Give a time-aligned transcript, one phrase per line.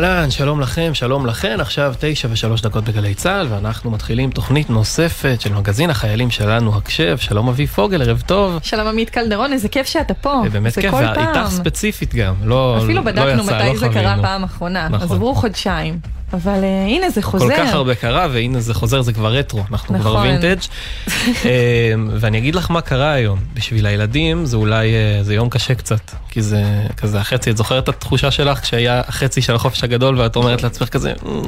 [0.00, 4.70] la, אהלן, שלום לכם, שלום לכן, עכשיו תשע ושלוש דקות בגלי צה"ל, ואנחנו מתחילים תוכנית
[4.70, 8.58] נוספת של מגזין החיילים שלנו, הקשב, שלום אבי פוגל, ערב טוב.
[8.62, 10.40] שלום עמית קלדרון, איזה כיף שאתה פה.
[10.44, 14.02] זה באמת כיף, ואיתך ספציפית גם, לא אפילו לא בדקנו יצא, מתי לא זה קרה
[14.02, 14.22] חווינו.
[14.22, 15.16] פעם אחרונה, נכון.
[15.16, 15.98] עברו חודשיים.
[16.32, 17.46] אבל אה, הנה זה חוזר.
[17.46, 20.26] כל כך הרבה קרה, והנה זה חוזר, זה כבר רטרו, אנחנו כבר נכון.
[20.26, 20.58] וינטג'.
[21.44, 23.38] אה, ואני אגיד לך מה קרה היום.
[23.54, 26.62] בשביל הילדים זה אולי, אה, זה יום קשה קצת, כי זה
[26.96, 30.88] כזה החצי, את זוכרת את התחושה שלך כשהיה החצי של החופש הגדול, ואת אומרת לעצמך
[30.88, 31.40] כזה, "מ,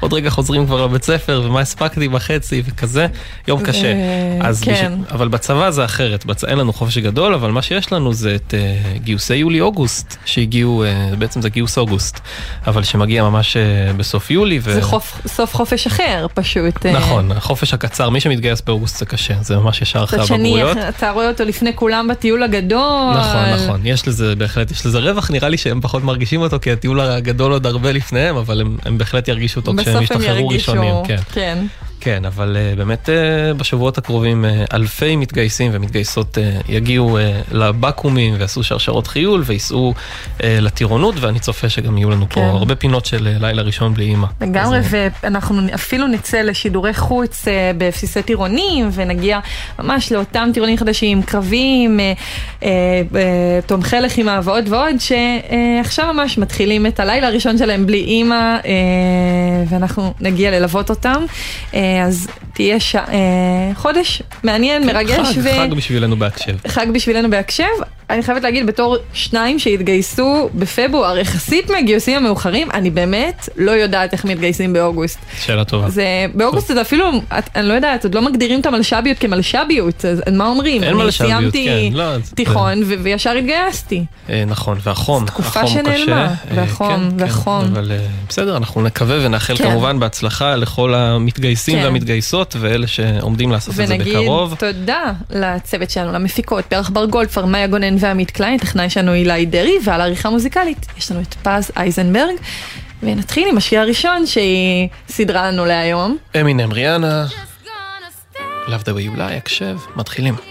[0.00, 3.06] עוד רגע חוזרים כבר לבית ספר, ומה הספקתי בחצי, וכזה,
[3.48, 3.92] יום קשה.
[4.40, 4.72] אז כן.
[4.72, 6.44] בשביל- אבל בצבא זה אחרת, בצ...
[6.44, 11.16] אין לנו חופש גדול, אבל מה שיש לנו זה את uh, גיוסי יולי-אוגוסט, שהגיעו, uh,
[11.16, 12.20] בעצם זה גיוס אוגוסט,
[12.66, 14.58] אבל שמגיע ממש uh, בסוף יולי.
[14.62, 14.72] ו...
[14.74, 16.86] זה חוף- סוף חופש אחר פשוט.
[16.86, 20.76] אה, נכון, החופש הקצר, מי שמתגייס באוגוסט זה קשה, זה ממש ישר אחרי הבגרויות.
[20.88, 23.14] אתה רואה אותו לפני כולם בטיול הגדול.
[23.18, 26.72] נכון, נכון, יש לזה, בהחלט יש לזה רווח, נראה לי שהם פחות מרגישים אותו, כי
[26.72, 30.94] הטיול הגדול עוד הרבה לפניהם, אבל הם, הם בהחלט ירגישו אותו כשהם ישתחררו ראשונים.
[31.06, 31.16] כן.
[31.32, 31.58] כן.
[32.00, 36.38] כן, אבל uh, באמת uh, בשבועות הקרובים uh, אלפי מתגייסים ומתגייסות
[36.68, 37.18] יגיעו
[37.52, 39.94] לבקו"מים ויעשו שרשרות חיול וייסעו
[40.42, 42.40] לטירונות, ואני צופה שגם יהיו לנו פה כן.
[42.40, 44.26] הרבה פינות של לילה ראשון בלי אימא.
[44.40, 49.38] לגמרי, אז, ואנחנו אפילו נצא לשידורי חוץ אה, בבסיסי טירונים, ונגיע
[49.78, 51.20] ממש לאותם טירונים חדשים,
[52.00, 52.12] אה,
[52.62, 52.68] אה,
[53.14, 58.70] אה, תומכי לחימה ועוד ועוד, שעכשיו ממש מתחילים את הלילה הראשון שלהם בלי אימא, אה,
[59.68, 61.24] ואנחנו נגיע ללוות אותם.
[61.86, 62.96] אה, אז תהיה ש...
[62.96, 63.02] אה,
[63.74, 65.38] חודש מעניין, מרגש.
[65.38, 66.56] חג, חג בשבילנו בהקשב.
[66.66, 67.64] חג בשבילנו בהקשב.
[68.10, 74.24] אני חייבת להגיד, בתור שניים שהתגייסו בפברואר, יחסית מהגיוסים המאוחרים, אני באמת לא יודעת איך
[74.24, 75.18] מתגייסים באוגוסט.
[75.40, 75.90] שאלה טובה.
[75.90, 76.04] זה,
[76.34, 80.46] באוגוסט זה אפילו, את, אני לא יודעת, עוד לא מגדירים את המלש"ביות כמלש"ביות, אז מה
[80.46, 80.82] אומרים?
[80.82, 84.04] אין מלש"ביות, סיימתי כן, לא, זה- תיכון ו- וישר התגייסתי.
[84.30, 86.26] אה, נכון, והחום, תקופה החום שנעלמה.
[86.26, 87.64] אה, והחום, כן, כן, והחום.
[87.64, 87.98] אבל אה,
[88.28, 89.64] בסדר, אנחנו נקווה ונאחל כן.
[89.70, 91.84] כמובן בהצלחה לכל המתגייסים כן.
[91.84, 94.54] והמתגייסות ואלה שעומדים לעשות את זה ונגיד בקרוב.
[94.58, 99.78] תודה לצוות שלנו, למפיקות, פרח בר גולדפר, מאיה גונן ועמית קליין, הטכנאי שלנו אילי דרעי,
[99.84, 102.36] ועל עריכה מוזיקלית יש לנו את פז אייזנברג.
[103.02, 106.16] ונתחיל עם השיר הראשון שהיא סידרה לנו להיום.
[106.40, 107.26] אמינם ריאנה,
[108.66, 110.34] Love the way you lie, הקשב, מתחילים.
[110.34, 110.42] Well,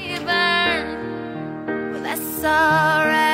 [2.03, 3.25] that's alright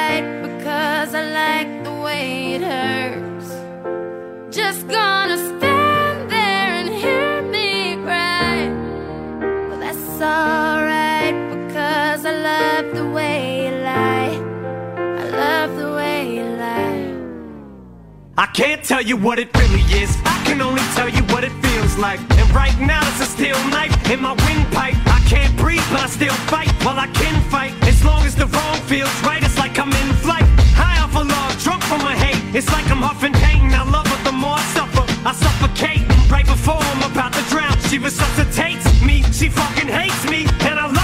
[18.38, 20.16] I can't tell you what it really is.
[20.24, 22.20] I can only tell you what it feels like.
[22.40, 24.96] And right now it's a steel knife in my windpipe.
[25.06, 26.72] I can't breathe, but I still fight.
[26.84, 30.14] While I can fight, as long as the wrong feels right, it's like I'm in
[30.16, 30.46] flight.
[30.80, 32.42] High off of love, drunk from my hate.
[32.56, 33.74] It's like I'm huffing pain.
[33.74, 35.04] I love her the more I suffer.
[35.28, 37.78] I suffocate right before I'm about to drown.
[37.90, 39.24] She resuscitates me.
[39.34, 41.01] She fucking hates me, and I love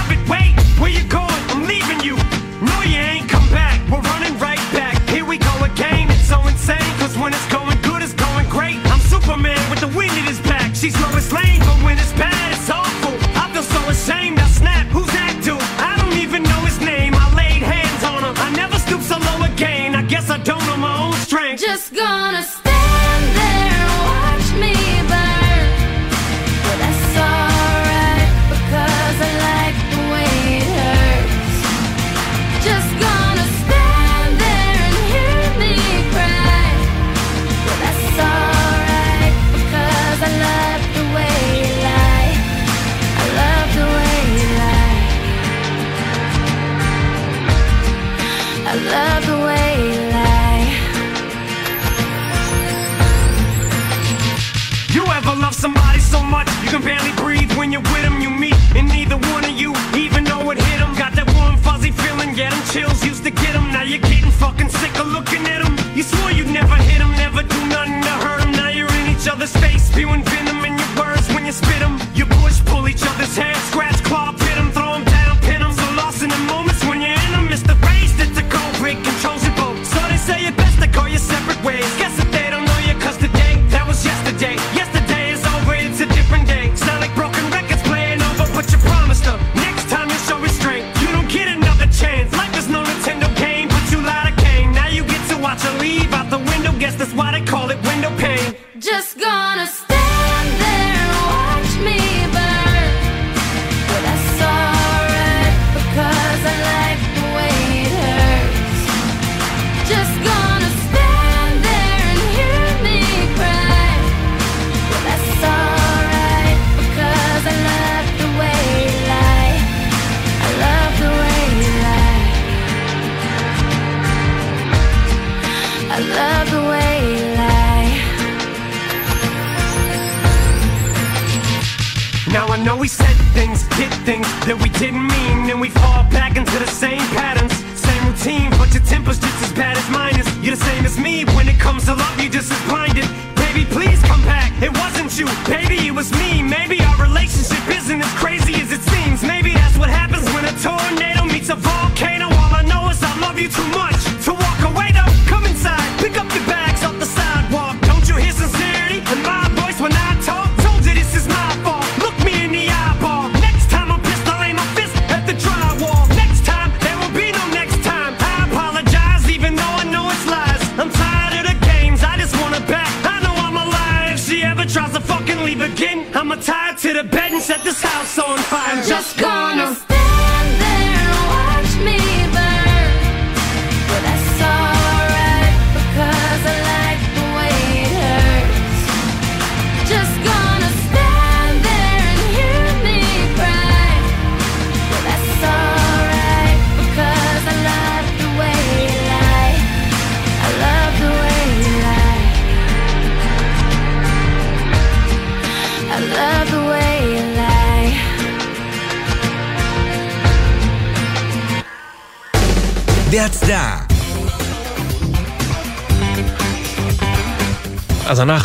[134.79, 135.26] didn't mean,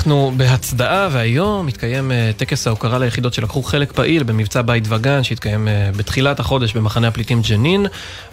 [0.02, 5.68] אנחנו בהצדעה, והיום מתקיים אה, טקס ההוקרה ליחידות שלקחו חלק פעיל במבצע בית וגן, שהתקיים
[5.68, 7.86] אה, בתחילת החודש במחנה הפליטים ג'נין.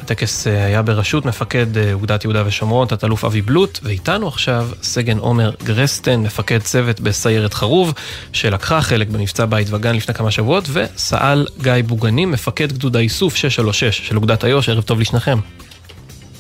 [0.03, 5.51] הטקס אה, היה בראשות מפקד אוגדת יהודה ושומרון, תת-אלוף אבי בלוט, ואיתנו עכשיו סגן עומר
[5.63, 7.93] גרסטן, מפקד צוות בסיירת חרוב,
[8.33, 14.07] שלקחה חלק במבצע בית וגן לפני כמה שבועות, וסא"ל גיא בוגנים, מפקד גדוד האיסוף 636
[14.07, 15.37] של אוגדת איו"ש, ערב טוב לשניכם.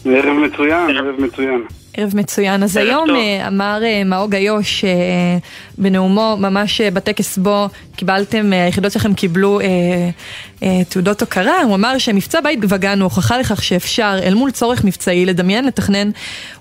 [0.05, 1.63] ערב מצוין, ערב מצוין.
[1.99, 2.63] ערב מצוין.
[2.63, 3.15] אז היום טוב.
[3.15, 4.89] אה, אמר אה, מאוג איו"ש אה,
[5.77, 9.59] בנאומו, ממש בטקס בו קיבלתם, היחידות שלכם קיבלו
[10.89, 15.25] תעודות הוקרה, הוא אמר שמבצע בית וגן הוא הוכחה לכך שאפשר אל מול צורך מבצעי
[15.25, 16.11] לדמיין, לתכנן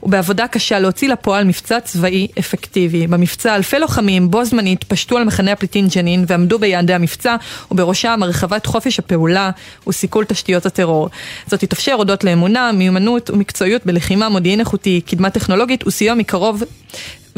[0.03, 3.07] ובעבודה קשה להוציא לפועל מבצע צבאי אפקטיבי.
[3.07, 7.37] במבצע אלפי לוחמים בו זמנית פשטו על מחנה הפליטים ג'נין ועמדו ביעדי המבצע
[7.71, 9.51] ובראשם הרחבת חופש הפעולה
[9.87, 11.09] וסיכול תשתיות הטרור.
[11.47, 16.63] זאת התאפשר הודות לאמונה, מיומנות ומקצועיות בלחימה, מודיעין איכותי, קדמה טכנולוגית וסיוע מקרוב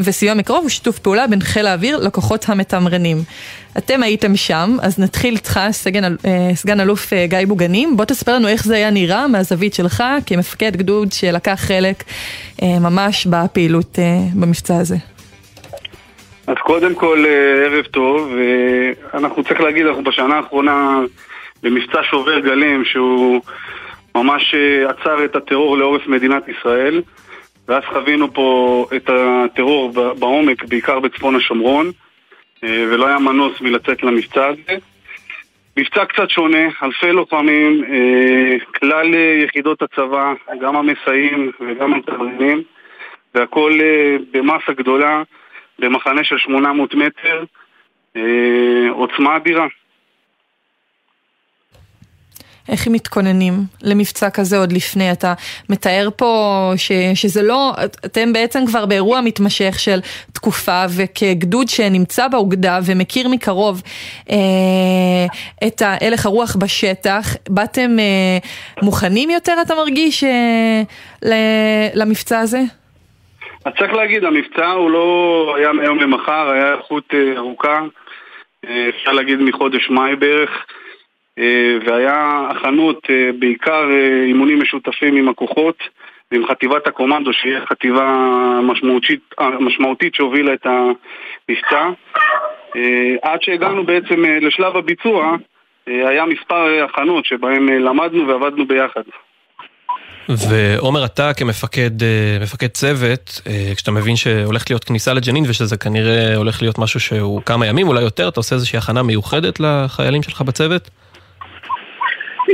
[0.03, 3.17] וסיוע מקרוב ושיתוף פעולה בין חיל האוויר לכוחות המתמרנים.
[3.77, 7.97] אתם הייתם שם, אז נתחיל איתך, סגן, אה, סגן אלוף אה, גיא בוגנים.
[7.97, 12.03] בוא תספר לנו איך זה היה נראה מהזווית שלך כמפקד גדוד שלקח חלק
[12.61, 13.99] אה, ממש בפעילות
[14.35, 14.95] במבצע הזה.
[16.47, 17.25] אז קודם כל,
[17.65, 18.31] ערב טוב.
[19.13, 20.99] אנחנו צריך להגיד, אנחנו בשנה האחרונה
[21.63, 23.41] במבצע שובר גלים, שהוא
[24.15, 24.55] ממש
[24.89, 27.01] עצר את הטרור לאורך מדינת ישראל.
[27.67, 31.91] ואז חווינו פה את הטרור בעומק, בעיקר בצפון השומרון,
[32.63, 34.77] אה, ולא היה מנוס מלצאת למבצע הזה.
[35.77, 42.63] מבצע קצת שונה, אלפי לוחמים, אה, כלל אה, יחידות הצבא, גם המסייעים וגם המתמרנים,
[43.35, 43.79] והכל
[44.31, 45.23] במסה גדולה,
[45.79, 47.43] במחנה של 800 מטר,
[48.89, 49.67] עוצמה אדירה.
[52.69, 53.53] איך הם מתכוננים
[53.83, 55.11] למבצע כזה עוד לפני?
[55.11, 55.33] אתה
[55.69, 57.73] מתאר פה ש, שזה לא,
[58.05, 59.99] אתם בעצם כבר באירוע מתמשך של
[60.33, 63.81] תקופה וכגדוד שנמצא באוגדה ומכיר מקרוב
[64.29, 64.35] אה,
[65.67, 68.37] את הלך הרוח בשטח, באתם אה,
[68.81, 70.81] מוכנים יותר אתה מרגיש אה,
[71.23, 71.33] ל,
[71.93, 72.61] למבצע הזה?
[73.65, 77.81] אז צריך להגיד, המבצע הוא לא היה מהיום למחר, היה איכות אה, ארוכה,
[78.65, 80.65] אה, אפשר להגיד מחודש מאי בערך,
[81.85, 85.77] והיה הכנות, אה, בעיקר אה, אימונים משותפים עם הכוחות
[86.31, 88.03] ועם חטיבת הקומנדו, שהיא החטיבה
[88.59, 91.89] המשמעותית, המשמעותית שהובילה את המבצע.
[92.75, 95.35] אה, עד שהגענו בעצם אה, לשלב הביצוע,
[95.87, 99.01] אה, היה מספר אה, הכנות שבהם אה, למדנו ועבדנו ביחד.
[100.29, 106.35] ועומר, אתה כמפקד אה, מפקד צוות, אה, כשאתה מבין שהולכת להיות כניסה לג'נין ושזה כנראה
[106.35, 110.41] הולך להיות משהו שהוא כמה ימים, אולי יותר, אתה עושה איזושהי הכנה מיוחדת לחיילים שלך
[110.41, 110.89] בצוות?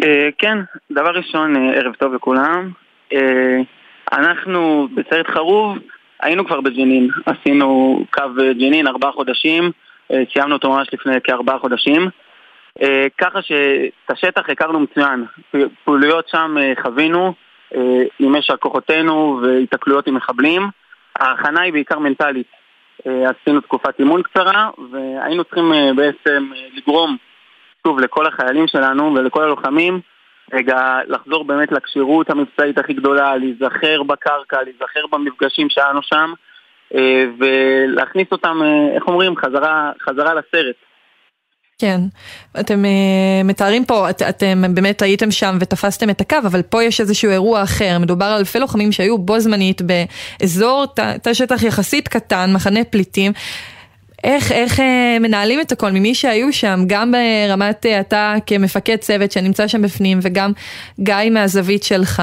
[0.03, 0.57] אה, כן,
[0.91, 2.71] דבר ראשון, אה, ערב טוב לכולם.
[3.13, 3.57] אה,
[4.11, 5.77] אנחנו בסיירת חרוב
[6.21, 8.23] היינו כבר בג'נין, עשינו קו
[8.59, 9.71] ג'נין ארבעה חודשים,
[10.33, 12.09] סיימנו אותו ממש לפני כארבעה חודשים.
[13.17, 15.25] ככה שאת השטח הכרנו מצוין,
[15.83, 17.33] פעילויות שם חווינו,
[18.19, 20.61] עם אש על כוחותינו והיתקלויות עם מחבלים.
[21.19, 22.47] ההכנה היא בעיקר מנטלית.
[23.05, 27.17] עשינו תקופת אימון קצרה, והיינו צריכים בעצם לגרום
[27.87, 29.99] שוב לכל החיילים שלנו ולכל הלוחמים
[30.53, 36.33] רגע לחזור באמת לכשירות המבצעית הכי גדולה, להיזכר בקרקע, להיזכר במפגשים שהיו לנו שם
[36.95, 40.75] אה, ולהכניס אותם, אה, איך אומרים, חזרה, חזרה לסרט.
[41.81, 41.99] כן,
[42.59, 47.01] אתם uh, מתארים פה, את, אתם באמת הייתם שם ותפסתם את הקו, אבל פה יש
[47.01, 50.85] איזשהו אירוע אחר, מדובר על אלפי לוחמים שהיו בו זמנית באזור,
[51.23, 53.31] תא שטח יחסית קטן, מחנה פליטים.
[54.23, 59.31] איך, איך uh, מנהלים את הכל ממי שהיו שם, גם ברמת uh, אתה כמפקד צוות
[59.31, 60.51] שנמצא שם בפנים וגם
[60.99, 62.21] גיא מהזווית שלך.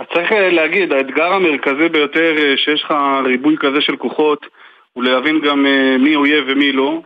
[0.00, 4.46] אז צריך אה, להגיד, האתגר המרכזי ביותר אה, שיש לך ריבוי כזה של כוחות
[4.92, 7.00] הוא להבין גם אה, מי אויב ומי לא.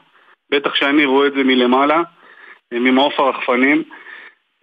[0.50, 2.02] בטח שאני רואה את זה מלמעלה,
[2.72, 3.82] אה, ממעוף הרחפנים.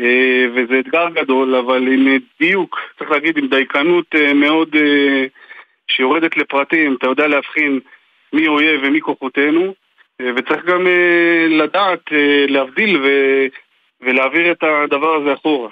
[0.01, 5.25] אה, וזה אתגר גדול, אבל עם אה, דיוק, צריך להגיד, עם דייקנות אה, מאוד אה,
[5.91, 6.95] שיורדת לפרטים.
[6.99, 7.79] אתה יודע להבחין
[8.33, 9.73] מי אויב ומי כוחותינו,
[10.21, 13.45] אה, וצריך גם אה, לדעת אה, להבדיל ו-
[14.01, 15.69] ולהעביר את הדבר הזה אחורה.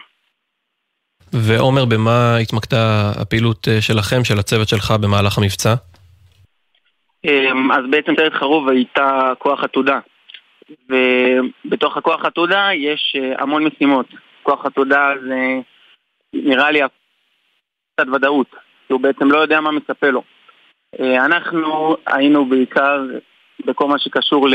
[1.34, 5.74] ועומר, במה התמקדה הפעילות שלכם, של הצוות שלך במהלך המבצע?
[7.26, 10.00] אמ, אז בעצם סרט חרוב הייתה כוח עתודה.
[10.90, 14.06] ובתוך הכוח עתודה יש המון משימות.
[14.44, 15.60] כוח עתודה זה
[16.34, 16.80] נראה לי
[17.96, 18.56] קצת ודאות,
[18.88, 20.24] כי הוא בעצם לא יודע מה מצפה לו.
[21.00, 23.06] אה, אנחנו היינו בעיקר
[23.66, 24.48] בכל מה שקשור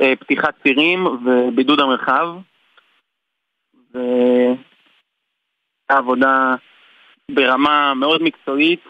[0.00, 2.28] לפתיחת צירים ובידוד המרחב.
[5.90, 6.54] ועבודה
[7.30, 8.80] ברמה מאוד מקצועית,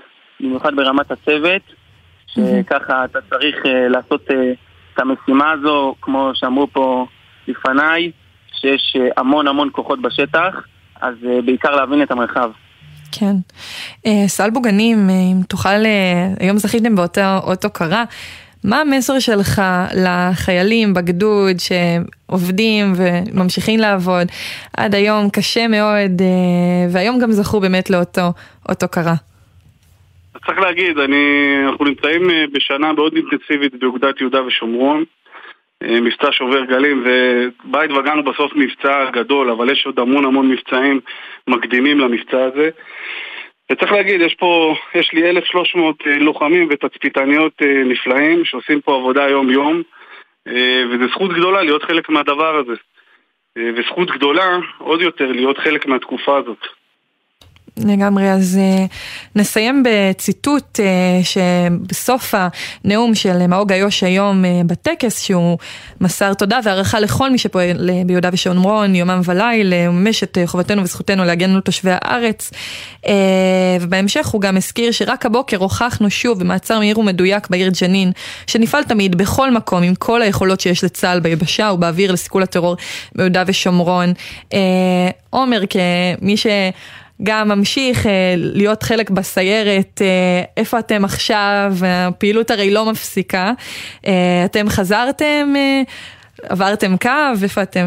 [0.40, 1.62] במיוחד ברמת הצוות.
[2.26, 4.52] שככה אתה צריך אה, לעשות אה,
[4.94, 7.06] את המשימה הזו, כמו שאמרו פה
[7.49, 8.12] לפניי,
[8.52, 10.66] שיש המון המון כוחות בשטח,
[11.00, 12.50] אז בעיקר להבין את המרחב.
[13.12, 13.35] כן.
[14.07, 18.05] אה, סל בוגנים, אה, אם תוכל, אה, היום זכיתם באותו אות הוקרה,
[18.65, 19.62] מה המסר שלך
[19.95, 24.27] לחיילים בגדוד שעובדים וממשיכים לעבוד
[24.77, 26.23] עד היום קשה מאוד,
[26.91, 28.33] והיום גם זכו באמת לאותו
[28.69, 29.15] אות הוקרה?
[30.47, 31.17] צריך להגיד, אני,
[31.69, 32.23] אנחנו נמצאים
[32.53, 35.05] בשנה מאוד אינטנסיבית באוגדת יהודה ושומרון,
[35.82, 41.00] מבצע שובר גלים, ובית וגן הוא בסוף מבצע גדול, אבל יש עוד המון המון מבצעים
[41.49, 42.70] מקדימים למבצע הזה.
[43.73, 49.28] וצריך להגיד, יש פה, יש לי 1,300 אה, לוחמים ותצפיתניות אה, נפלאים שעושים פה עבודה
[49.28, 49.82] יום-יום,
[50.49, 52.75] אה, וזו זכות גדולה להיות חלק מהדבר הזה.
[53.58, 56.77] אה, וזכות גדולה עוד יותר להיות חלק מהתקופה הזאת.
[57.85, 58.92] לגמרי, אז uh,
[59.37, 62.35] נסיים בציטוט uh, שבסוף
[62.85, 65.58] הנאום של מאוג איו"ש היום uh, בטקס, שהוא
[66.00, 71.50] מסר תודה והערכה לכל מי שפועל ביהודה ושומרון, יומם וליל, וממש את חובתנו וזכותנו להגן
[71.54, 72.50] על תושבי הארץ.
[73.80, 78.12] ובהמשך הוא גם הזכיר שרק הבוקר הוכחנו שוב במעצר מהיר ומדויק בעיר ג'נין,
[78.47, 82.76] שנפעל תמיד בכל מקום עם כל היכולות שיש לצה"ל ביבשה ובאוויר לסיכול הטרור
[83.14, 84.12] ביהודה ושומרון.
[85.30, 86.47] עומר, כמי ש...
[87.23, 93.53] גם ממשיך אה, להיות חלק בסיירת, אה, איפה אתם עכשיו, הפעילות הרי לא מפסיקה.
[94.07, 95.47] אה, אתם חזרתם,
[96.43, 97.87] עברתם קו, איפה אתם?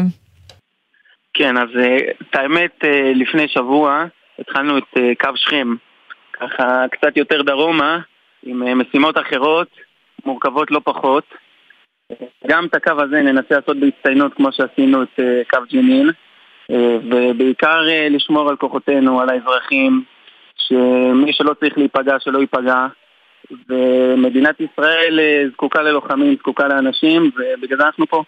[1.34, 1.68] כן, אז
[2.22, 2.84] את האמת,
[3.14, 4.04] לפני שבוע
[4.38, 5.74] התחלנו את קו שכם,
[6.32, 7.98] ככה קצת יותר דרומה,
[8.42, 9.68] עם משימות אחרות,
[10.26, 11.24] מורכבות לא פחות.
[12.46, 15.20] גם את הקו הזה ננסה לעשות בהצטיינות כמו שעשינו את
[15.50, 16.10] קו ג'נין,
[16.70, 20.04] ובעיקר אה, לשמור על כוחותינו, על האזרחים,
[20.56, 22.86] שמי שלא צריך להיפגע, שלא ייפגע.
[23.68, 28.22] ומדינת ישראל אה, זקוקה ללוחמים, זקוקה לאנשים, ובגלל זה אנחנו פה.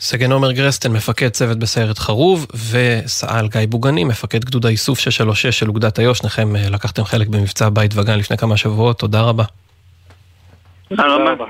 [0.00, 5.68] סגן עומר גרסטן, מפקד צוות בסיירת חרוב, וסא"ל גיא בוגני, מפקד גדוד האיסוף 636 של
[5.68, 9.44] אוגדת איו"ש, שניכם אה, לקחתם חלק במבצע בית וגן לפני כמה שבועות, תודה רבה.
[10.88, 11.44] תודה רבה,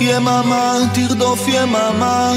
[0.00, 2.32] יממה תרדוף יממה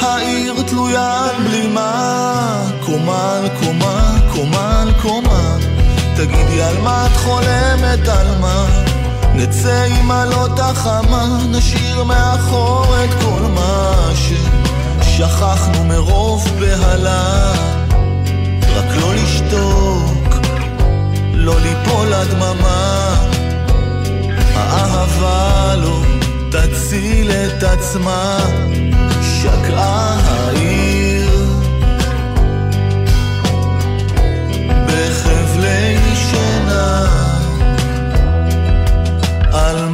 [0.00, 5.56] העיר תלויה על בלימה קומה על קומה, קומה על קומה
[6.16, 8.66] תגידי על מה את חולמת על מה?
[9.34, 17.52] נצא עם עלות החמה נשאיר מאחור את כל מה ששכחנו מרוב בהלה
[18.76, 20.34] רק לא לשתוק,
[21.34, 23.39] לא ליפול לדממה
[24.60, 26.02] האהבה לא
[26.50, 28.38] תציל את עצמה,
[29.22, 31.30] שקעה העיר
[34.86, 37.06] בחבלי שינה.
[39.52, 39.88] על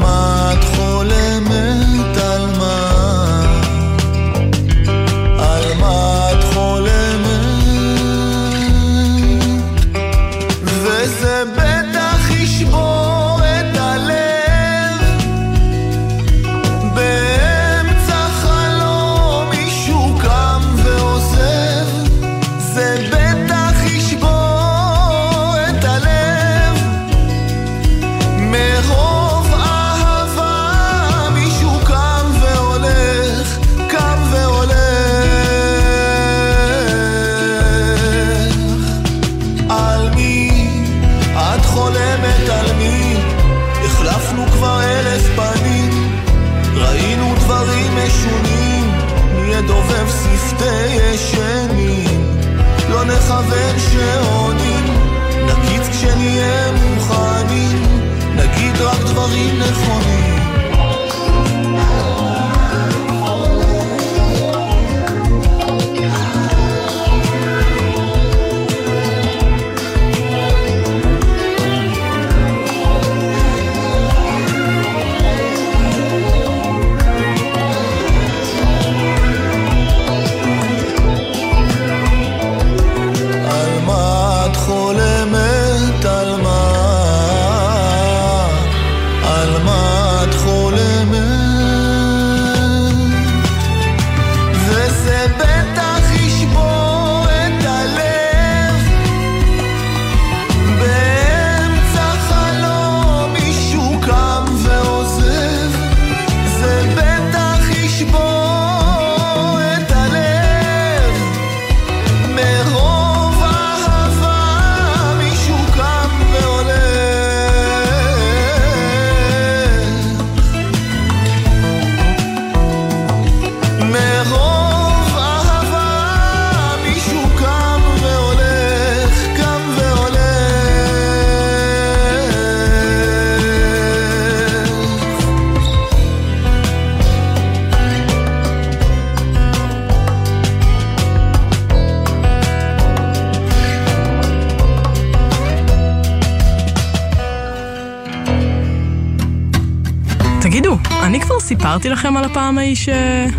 [151.46, 152.88] סיפרתי לכם על הפעם ההיא ש...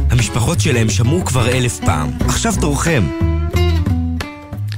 [0.10, 2.10] המשפחות שלהם שמעו כבר אלף פעם.
[2.28, 3.04] עכשיו תורכם.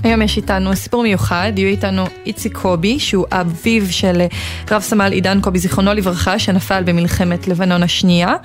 [0.09, 4.21] היום יש איתנו סיפור מיוחד, יהיו איתנו איציק קובי, שהוא אביו של
[4.71, 8.35] רב סמל עידן קובי, זיכרונו לברכה, שנפל במלחמת לבנון השנייה,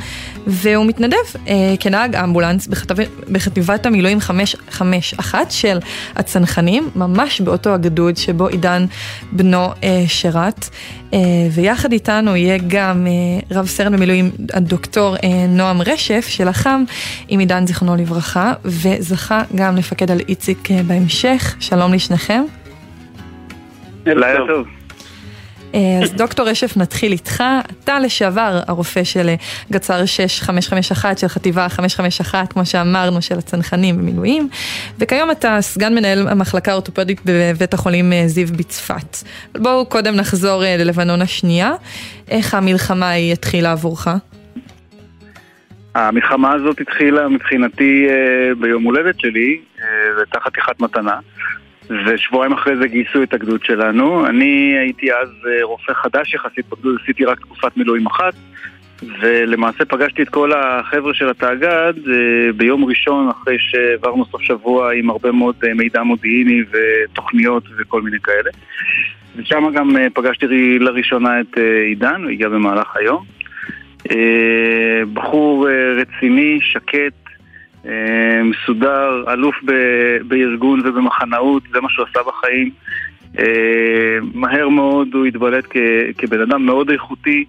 [0.47, 1.17] והוא מתנדב
[1.49, 2.95] אה, כנהג אמבולנס בחטב,
[3.33, 5.79] בחטיבת המילואים 551 של
[6.17, 8.87] הצנחנים, ממש באותו הגדוד שבו עידן
[9.33, 10.69] בנו אה, שירת.
[11.15, 11.19] אה,
[11.51, 16.85] ויחד איתנו יהיה גם אה, רב סרן במילואים הדוקטור אה, נועם רשף, שלחם
[17.29, 21.54] עם עידן זיכרונו לברכה, וזכה גם לפקד על איציק אה, בהמשך.
[21.61, 22.45] שלום לשניכם.
[24.07, 24.67] לילה טוב.
[25.75, 27.45] אה, אז דוקטור רשף, נתחיל איתך.
[27.85, 29.35] אתה לשעבר הרופא של אה,
[29.73, 34.49] גצ"ר 6551 של חטיבה 551, כמו שאמרנו, של הצנחנים במילואים,
[34.99, 39.19] וכיום אתה סגן מנהל המחלקה האורתופדית בבית החולים אה, זיו בצפת.
[39.59, 41.73] בואו קודם נחזור ללבנון השנייה.
[42.29, 44.09] איך המלחמה היא התחילה עבורך?
[45.95, 49.85] המלחמה הזאת התחילה מבחינתי אה, ביום הולדת שלי, אה,
[50.19, 51.19] הייתה חתיכת מתנה,
[52.07, 54.27] ושבועיים אחרי זה גייסו את הגדוד שלנו.
[54.27, 58.35] אני הייתי אז אה, רופא חדש יחסית בגדוד, עשיתי רק תקופת מילואים אחת,
[59.21, 65.11] ולמעשה פגשתי את כל החבר'ה של התאג"ד אה, ביום ראשון אחרי שעברנו סוף שבוע עם
[65.11, 68.51] הרבה מאוד אה, מידע מודיעיני ותוכניות וכל מיני כאלה.
[69.37, 73.34] ושם גם אה, פגשתי לראשונה את אה, עידן, הוא הגיע במהלך היום.
[74.11, 77.15] אה, בחור אה, רציני, שקט,
[77.87, 82.71] אה, מסודר, אלוף ב- בארגון ובמחנאות, זה מה שהוא עשה בחיים.
[84.35, 87.45] מהר מאוד הוא התבלט כ- כבן אדם מאוד איכותי,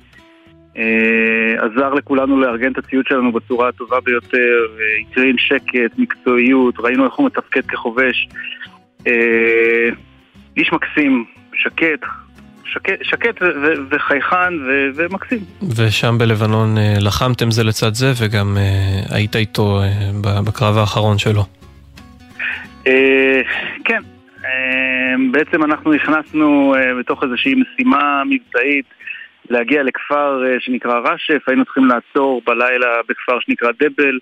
[1.58, 4.66] עזר לכולנו לארגן את הציוד שלנו בצורה הטובה ביותר,
[5.02, 8.28] הקרין שקט, מקצועיות, ראינו איך הוא מתפקד כחובש.
[10.58, 12.06] איש מקסים, שקט,
[12.66, 15.40] שקט, שקט ו- ו- וחייכן ו- ומקסים.
[15.78, 21.42] ושם בלבנון אה, לחמתם זה לצד זה, וגם אה, היית איתו אה, בקרב האחרון שלו.
[23.86, 24.02] כן,
[25.32, 28.86] בעצם אנחנו נכנסנו בתוך איזושהי משימה מבצעית
[29.50, 34.20] להגיע לכפר שנקרא רשף, היינו צריכים לעצור בלילה בכפר שנקרא דבל,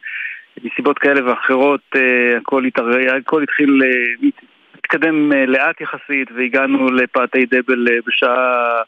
[0.64, 1.82] מסיבות כאלה ואחרות.
[3.18, 3.82] הכל התחיל
[4.84, 8.82] להתקדם אה, לאט יחסית והגענו לפאתי דבל אה, בשעה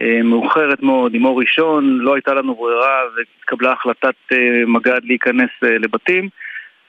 [0.00, 4.14] אה, מאוחרת מאוד עם אור ראשון, לא הייתה לנו ברירה והתקבלה החלטת
[4.66, 6.28] מג"ד להיכנס לבתים.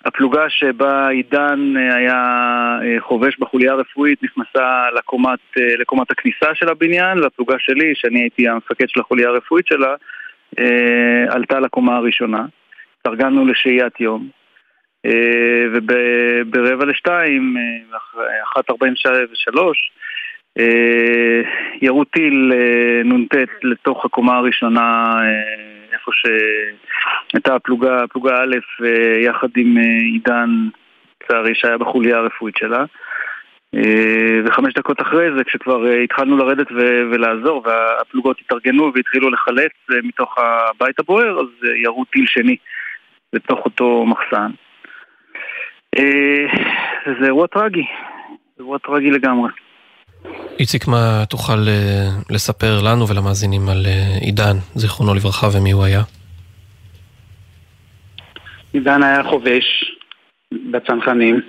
[0.06, 7.94] הפלוגה שבה עידן היה חובש בחוליה הרפואית נכנסה לקומת, לקומת הכניסה של הבניין והפלוגה שלי,
[7.96, 9.96] שאני הייתי המפקד של החוליה הרפואית שלה,
[11.30, 12.46] עלתה לקומה הראשונה.
[13.00, 14.41] התארגנו לשהיית יום.
[15.06, 18.94] אה, וברבע לשתיים, אה, אחת ארבעים
[19.32, 19.92] ושלוש,
[20.60, 21.42] אה,
[21.82, 22.54] ירו טיל
[23.06, 25.14] נ"ט לתוך הקומה הראשונה,
[25.94, 26.12] איפה
[27.32, 28.86] שהייתה הפלוגה, פלוגה א',
[29.22, 29.78] יחד עם
[30.14, 30.50] עידן,
[31.24, 32.86] לצערי, שהיה בחוליה הרפואית שלה.
[34.46, 36.72] וחמש דקות אחרי זה, כשכבר התחלנו לרדת
[37.12, 39.72] ולעזור, והפלוגות התארגנו והתחילו לחלץ
[40.04, 42.56] מתוך הבית הבוער, אז ירו טיל שני
[43.34, 44.52] לתוך אותו מחסן.
[46.00, 46.46] אה,
[47.20, 47.84] זה אירוע טרגי.
[48.60, 49.50] אירוע טרגי לגמרי.
[50.60, 56.02] איציק, מה תוכל אה, לספר לנו ולמאזינים על אה, עידן, זיכרונו לברכה, ומי הוא היה?
[58.74, 59.96] עידן היה חובש
[60.72, 61.42] בצנחנים.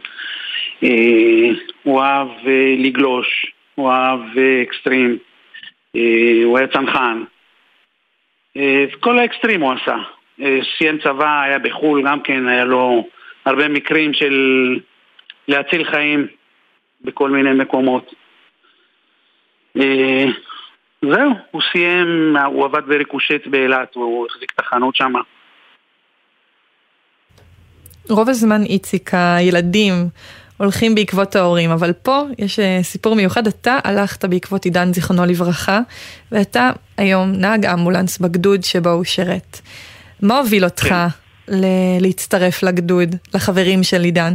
[1.82, 5.18] הוא אהב אה, לגלוש, הוא אהב אה, אקסטרים,
[6.44, 7.22] הוא היה צנחן.
[9.00, 9.96] כל האקסטרים הוא עשה.
[10.78, 13.06] סיים צבא, היה בחו"ל גם כן, היה לו
[13.44, 14.34] הרבה מקרים של
[15.48, 16.26] להציל חיים
[17.00, 18.14] בכל מיני מקומות.
[19.76, 20.24] אה,
[21.02, 25.20] זהו, הוא סיים, הוא עבד בריקושט באילת, הוא החזיק את החנות שמה.
[28.10, 29.92] רוב הזמן איציק, הילדים
[30.56, 35.80] הולכים בעקבות ההורים, אבל פה יש אה, סיפור מיוחד, אתה הלכת בעקבות עידן זיכרונו לברכה,
[36.32, 39.60] ואתה היום נהג אמבולנס בגדוד שבו הוא שירת.
[40.22, 41.21] מה הוביל אותך כן.
[41.48, 44.32] ל- להצטרף לגדוד, לחברים של עידן?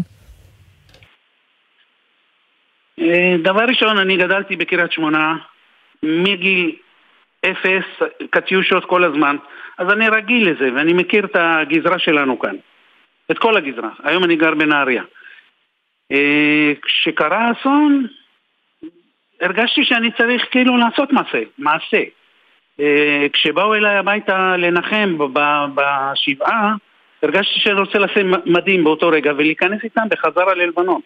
[2.99, 5.35] אה, דבר ראשון, אני גדלתי בקריית שמונה
[6.03, 6.75] מגיל
[7.45, 9.35] אפס, קטיושות כל הזמן,
[9.77, 12.55] אז אני רגיל לזה ואני מכיר את הגזרה שלנו כאן,
[13.31, 13.89] את כל הגזרה.
[14.03, 15.03] היום אני גר בנהריה.
[16.11, 18.07] אה, כשקרה האסון,
[19.41, 22.03] הרגשתי שאני צריך כאילו לעשות מעשה, מעשה.
[22.79, 25.17] אה, כשבאו אליי הביתה לנחם
[25.75, 26.75] בשבעה,
[27.23, 31.01] הרגשתי שאני רוצה לשים מדים באותו רגע ולהיכנס איתם בחזרה ללבנון.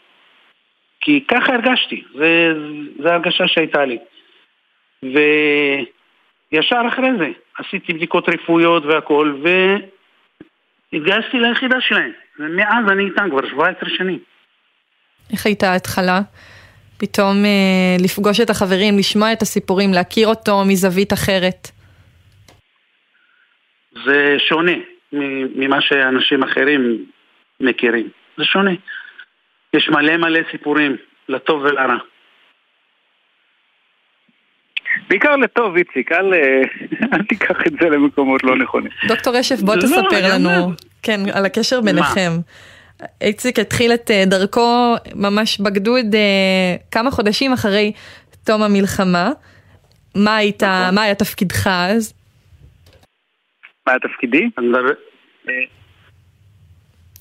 [1.02, 2.04] כי ככה הרגשתי,
[3.00, 3.98] זה ההרגשה שהייתה לי.
[5.04, 9.36] וישר אחרי זה עשיתי בדיקות רפואיות והכל,
[10.92, 12.12] והתגייסתי ליחידה שלהם.
[12.40, 14.20] ומאז אני איתם כבר 17 שנים.
[15.34, 16.22] איך הייתה ההתחלה?
[16.98, 21.68] פתאום אה, לפגוש את החברים, לשמוע את הסיפורים, להכיר אותו מזווית אחרת.
[24.06, 24.72] זה שונה
[25.14, 27.06] ממה שאנשים אחרים
[27.60, 28.10] מכירים.
[28.38, 28.72] זה שונה.
[29.74, 30.98] יש מלא מלא סיפורים,
[31.30, 31.98] לטוב ולרע.
[35.10, 36.62] בעיקר לטוב, איציק, אל, אה,
[37.14, 38.92] אל תיקח את זה למקומות לא נכונים.
[39.08, 40.72] דוקטור רשף, בוא לא, תספר לנו.
[41.04, 42.32] כן, על הקשר ביניכם.
[43.22, 47.92] איציק התחיל את אה, דרכו ממש בגדוד אה, כמה חודשים אחרי
[48.46, 49.32] תום המלחמה.
[50.16, 50.96] מה היית, נכון.
[50.96, 52.14] מה היה תפקידך אז?
[53.92, 54.50] מה התפקידי?
[54.58, 54.94] מדבר-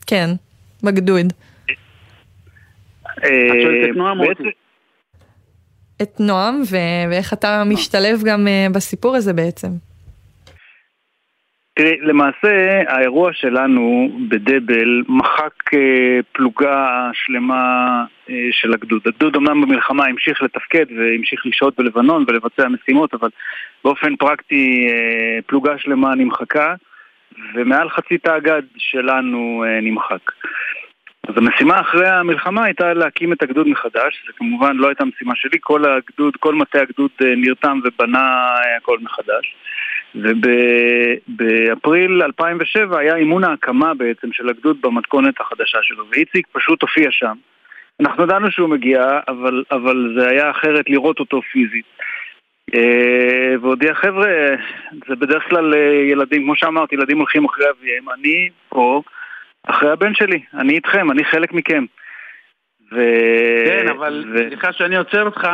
[0.07, 0.27] כן,
[0.83, 1.27] בגדוד.
[3.15, 4.27] את נועם אה?
[6.03, 9.69] את נועם, ואיך אתה משתלב גם אה, בסיפור הזה בעצם.
[11.75, 19.03] תראי, למעשה האירוע שלנו בדבל מחק אה, פלוגה שלמה אה, של הגדוד.
[19.07, 23.29] הגדוד אמנם במלחמה המשיך לתפקד והמשיך לשהות בלבנון ולבצע משימות, אבל
[23.85, 26.75] באופן פרקטי אה, פלוגה שלמה נמחקה,
[27.55, 30.33] ומעל חצי תא הגד שלנו אה, נמחק.
[31.29, 35.59] אז המשימה אחרי המלחמה הייתה להקים את הגדוד מחדש, זה כמובן לא הייתה משימה שלי,
[35.61, 39.55] כל הגדוד, כל מטה הגדוד אה, נרתם ובנה הכל מחדש.
[40.15, 47.35] ובאפריל 2007 היה אימון ההקמה בעצם של הגדוד במתכונת החדשה שלו, ואיציק פשוט הופיע שם.
[48.01, 51.85] אנחנו ידענו שהוא מגיע, אבל, אבל זה היה אחרת לראות אותו פיזית.
[52.75, 54.29] אה, והודיע, חבר'ה,
[55.09, 55.79] זה בדרך כלל אה,
[56.11, 59.03] ילדים, כמו שאמרתי, ילדים הולכים אחרי אביהם, אני פה
[59.67, 61.85] אחרי הבן שלי, אני איתכם, אני חלק מכם.
[62.93, 62.97] ו...
[63.67, 64.39] כן, אבל ו...
[64.49, 65.49] סליחה שאני עוצר אותך,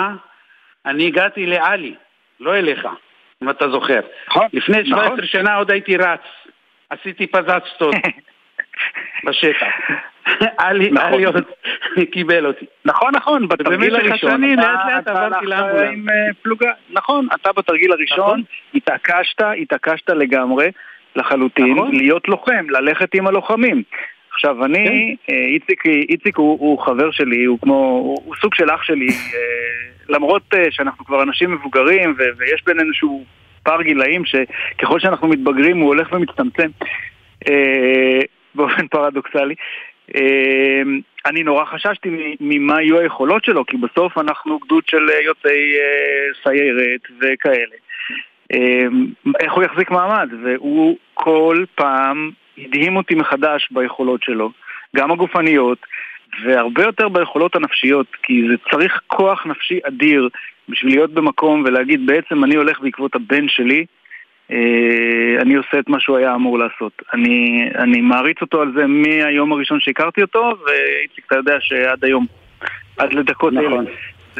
[0.87, 1.95] אני הגעתי לעלי,
[2.41, 2.89] לא אליך,
[3.43, 4.01] אם אתה זוכר.
[4.29, 5.27] נכון, לפני 17 נכון.
[5.27, 6.21] שנה עוד הייתי רץ,
[6.91, 7.95] עשיתי פזצטות
[9.25, 9.67] בשטח.
[10.59, 11.25] עלי נכון.
[11.25, 11.45] עוד
[12.13, 12.67] קיבל אותי.
[12.85, 14.45] נכון, נכון, בתרגיל הראשון.
[14.45, 16.09] לאט לאט עברתי לאמבולנס.
[16.09, 16.71] אה, פלוגה.
[16.91, 18.43] נכון, אתה בתרגיל הראשון נכון.
[18.75, 20.71] התעקשת, התעקשת לגמרי,
[21.17, 21.95] לחלוטין, נכון.
[21.95, 23.83] להיות לוחם, ללכת עם הלוחמים.
[24.33, 25.35] עכשיו, אני, כן.
[25.35, 29.09] אה, איציק, איציק הוא, הוא חבר שלי, הוא כמו, הוא, הוא סוג של אח שלי,
[29.09, 33.25] אה, למרות אה, שאנחנו כבר אנשים מבוגרים ו, ויש בינינו איזשהו
[33.63, 36.69] פער גילאים שככל שאנחנו מתבגרים הוא הולך ומצטמצם
[37.49, 38.21] אה,
[38.55, 39.55] באופן פרדוקסלי.
[40.15, 40.83] אה,
[41.27, 46.43] אני נורא חששתי ממה יהיו היכולות שלו, כי בסוף אנחנו גדוד של אה, יוצאי אה,
[46.43, 47.77] סיירת וכאלה.
[48.53, 48.87] אה,
[49.41, 50.29] איך הוא יחזיק מעמד?
[50.43, 54.51] והוא כל פעם הדהים אותי מחדש ביכולות שלו,
[54.97, 55.79] גם הגופניות,
[56.45, 60.29] והרבה יותר ביכולות הנפשיות, כי זה צריך כוח נפשי אדיר
[60.69, 63.87] בשביל להיות במקום ולהגיד בעצם אני הולך בעקבות הבן שלי,
[65.41, 66.93] אני עושה את מה שהוא היה אמור לעשות.
[67.15, 72.27] אני, אני מעריץ אותו על זה מהיום הראשון שהכרתי אותו, ואיציק, אתה יודע שעד היום,
[72.97, 73.87] עד לדקות נכון.
[73.87, 73.91] אלה.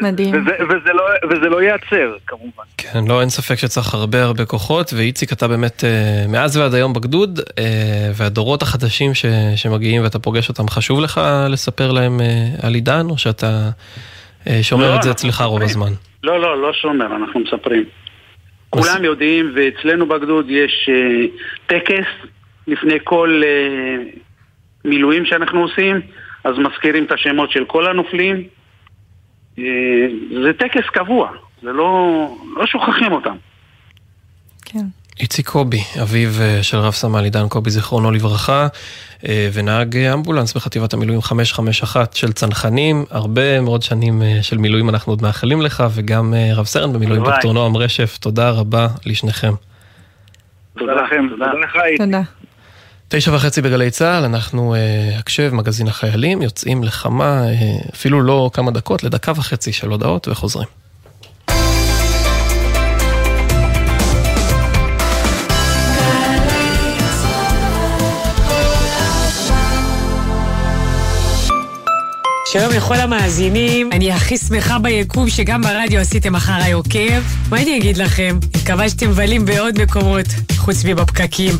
[0.01, 0.29] מדהים.
[0.29, 2.63] וזה, וזה, לא, וזה לא ייעצר, כמובן.
[2.77, 6.93] כן, לא, אין ספק שצריך הרבה הרבה כוחות, ואיציק, אתה באמת אה, מאז ועד היום
[6.93, 12.73] בגדוד, אה, והדורות החדשים ש, שמגיעים ואתה פוגש אותם, חשוב לך לספר להם אה, על
[12.73, 13.69] עידן, או שאתה
[14.47, 15.91] אה, שאומר לא, את זה אצלך רוב הזמן.
[16.23, 17.83] לא, לא, לא שומר, אנחנו מספרים.
[18.77, 21.25] כולם יודעים, ואצלנו בגדוד יש אה,
[21.67, 22.07] טקס
[22.67, 24.03] לפני כל אה,
[24.85, 26.01] מילואים שאנחנו עושים,
[26.43, 28.43] אז מזכירים את השמות של כל הנופלים.
[29.59, 29.63] אה,
[30.43, 33.35] זה טקס קבוע, זה לא, לא שוכחים אותם.
[35.19, 38.67] איציק קובי, אביו אה, של רב סמל עידן קובי, זיכרונו לברכה,
[39.27, 43.05] אה, ונהג אה, אמבולנס בחטיבת המילואים 551 של צנחנים.
[43.09, 47.23] הרבה מאוד שנים של מילואים אנחנו עוד מאחלים לך, וגם רב סרן במילואים.
[47.23, 49.53] דוקטור נועם רשף, תודה רבה לשניכם.
[50.77, 52.03] תודה לכם, תודה לך איתי.
[52.05, 52.21] תודה.
[53.09, 54.79] תשע וחצי בגלי צה"ל, אנחנו אה,
[55.19, 57.53] הקשב, מגזין החיילים, יוצאים לכמה, אה,
[57.93, 60.67] אפילו לא כמה דקות, לדקה וחצי של הודעות וחוזרים.
[72.51, 77.21] שלום לכל המאזינים, אני הכי שמחה ביקום שגם ברדיו עשיתם אחריי עוקב.
[77.49, 78.39] מה אני אגיד לכם?
[78.57, 80.25] מקווה שאתם מבלים בעוד מקומות,
[80.57, 81.55] חוץ מבפקקים.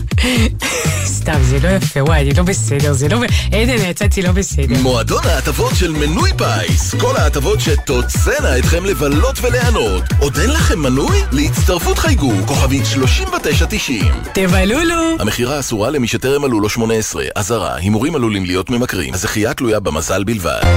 [1.05, 3.17] סתם, זה לא יפה, וואי, אני לא בסדר, זה לא...
[3.51, 4.81] עדן, יצאתי לא בסדר.
[4.81, 6.95] מועדון ההטבות של מנוי פיס.
[6.95, 10.03] כל ההטבות שתוצאנה אתכם לבלות וליהנות.
[10.19, 11.17] עוד אין לכם מנוי?
[11.31, 14.05] להצטרפות חייגו, כוכבית 3990.
[14.33, 15.15] תבלולו!
[15.19, 17.23] המכירה אסורה למי שטרם מלאו לו 18.
[17.35, 19.13] אזהרה, הימורים עלולים להיות ממכרים.
[19.13, 20.76] הזכייה תלויה במזל בלבד.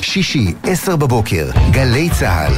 [0.00, 2.52] שישי, עשר בבוקר, גלי צה"ל.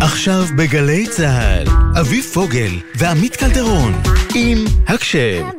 [0.00, 1.66] עכשיו בגלי צה"ל,
[2.00, 3.92] אביב פוגל ועמית קלדרון,
[4.34, 5.57] עם הקשב.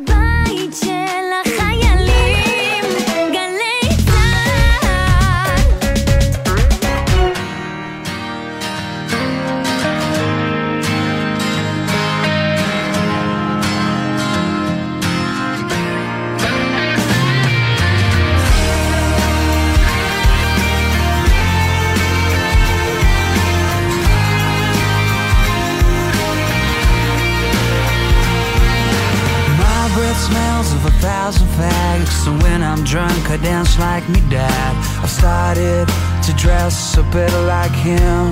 [32.79, 34.73] I'm drunk, I dance like me dad.
[35.03, 35.85] I've started
[36.23, 38.31] to dress a bit like him.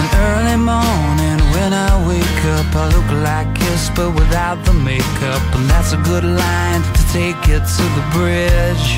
[0.00, 5.42] An early morning when I wake up, I look like Kiss, but without the makeup.
[5.52, 8.88] And that's a good line to take it to the bridge.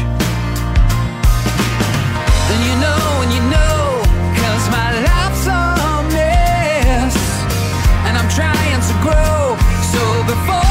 [2.50, 3.82] And you know, and you know,
[4.38, 7.18] cause my life's a mess.
[8.06, 9.58] And I'm trying to grow.
[9.90, 10.67] So before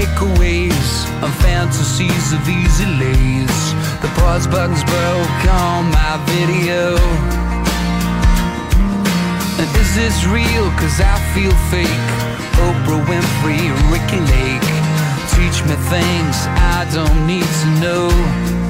[0.00, 0.88] takeaways
[1.22, 3.58] and fantasies of easy lays.
[4.00, 6.96] The pause button's broke on my video.
[9.60, 10.66] And is this real?
[10.80, 12.08] Cause I feel fake.
[12.64, 14.70] Oprah Winfrey, Ricky Lake.
[15.36, 16.36] Teach me things
[16.76, 18.69] I don't need to know.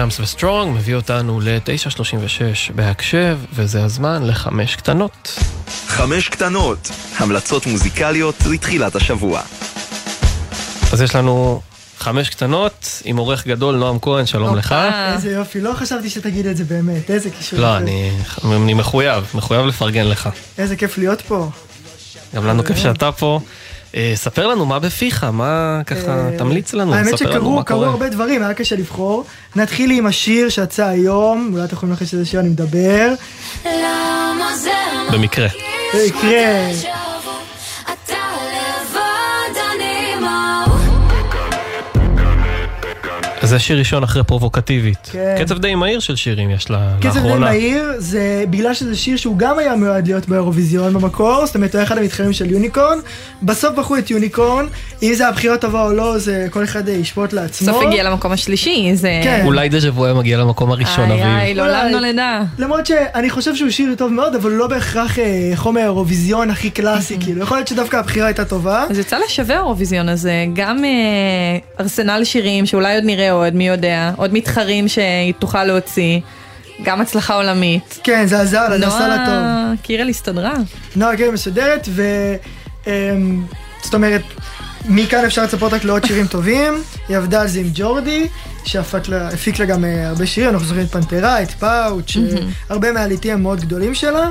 [0.00, 5.38] רובי וויליאמס ו Strong מביא אותנו ל-9.36 בהקשב, וזה הזמן לחמש קטנות.
[5.86, 9.40] חמש קטנות, המלצות מוזיקליות לתחילת השבוע.
[10.92, 11.60] אז יש לנו
[11.98, 14.74] חמש קטנות עם עורך גדול, נועם כהן, שלום לך.
[15.12, 17.58] איזה יופי, לא חשבתי שתגיד את זה באמת, איזה קישור.
[17.58, 17.76] לא.
[17.76, 18.10] אני,
[18.44, 20.28] אני מחויב, מחויב לפרגן לך.
[20.58, 21.50] איזה כיף להיות פה.
[22.34, 23.40] גם לנו כיף שאתה פה.
[23.96, 27.64] אה, ספר לנו מה בפיך, מה ככה, אה, תמליץ לנו, האמת ספר לנו שקרו מה
[27.64, 27.88] קורה.
[27.88, 29.24] הרבה דברים, היה קשה לבחור.
[29.56, 33.12] נתחיל עם השיר שיצא היום, אולי אתם יכולים לנחש איזה שיר אני מדבר.
[33.64, 34.70] למה זה
[35.12, 35.48] במקרה.
[43.50, 45.08] זה שיר ראשון אחרי פרובוקטיבית.
[45.12, 45.36] כן.
[45.38, 47.46] קצב די מהיר של שירים יש לה קצב די לאחרונה.
[47.46, 51.78] מהיר, זה בגלל שזה שיר שהוא גם היה מיועד להיות באירוויזיון במקור, זאת אומרת הוא
[51.78, 52.98] היה אחד המתחרים של יוניקורן,
[53.42, 54.66] בסוף בחרו את יוניקורן,
[55.02, 57.68] אם זה הבחירה טובה או לא, זה כל אחד אה, ישפוט לעצמו.
[57.68, 59.20] בסוף הגיע למקום השלישי, זה...
[59.24, 59.42] כן.
[59.44, 61.56] אולי דז'ה וו היה מגיע למקום הראשון, איי, איי, אביב.
[61.56, 61.88] לעולם.
[61.92, 62.42] נולדה.
[62.58, 66.70] למרות שאני חושב שהוא שיר טוב מאוד, אבל הוא לא בהכרח אה, חומר האירוויזיון הכי
[66.70, 68.84] קלאסי, כאילו, יכול להיות שדווקא הבחירה הייתה טובה.
[68.90, 70.90] אז יצא לשווה האירוויזיון הזה, גם אה,
[71.80, 76.20] ארסנל שירים שאולי עוד נראה עוד, מי יודע, עוד מתחרים שהיא תוכל להוציא,
[76.82, 77.98] גם הצלחה עולמית.
[78.02, 79.34] כן, זה עזר לה, זה עשה לה טוב.
[79.34, 80.54] נועה קירל הסתדרה.
[80.96, 82.02] נועה קירל מסודרת, ו...
[82.86, 83.44] אמ,
[83.82, 84.22] זאת אומרת,
[84.88, 86.82] מכאן אפשר לצפות רק לעוד שירים טובים.
[87.08, 88.26] היא עבדה על זה עם ג'ורדי,
[88.64, 92.42] שהפיק לה, גם אה, הרבה שירים, אנחנו זוכרים את פנתרה, את פאוץ', אה.
[92.68, 94.28] הרבה מהעליתים המאוד גדולים שלה.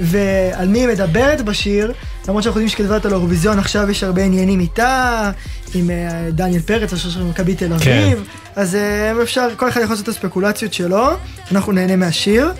[0.00, 1.92] ועל מי היא מדברת בשיר,
[2.28, 5.30] למרות שאנחנו יודעים שכתבת על האירוויזיון, עכשיו יש הרבה עניינים איתה,
[5.74, 7.98] עם אה, דניאל פרץ, השיר של מכבי תל כן.
[7.98, 8.24] אביב.
[8.56, 11.08] אז אה, אפשר, כל אחד יכול לעשות את הספקולציות שלו,
[11.52, 12.52] אנחנו נהנה מהשיר.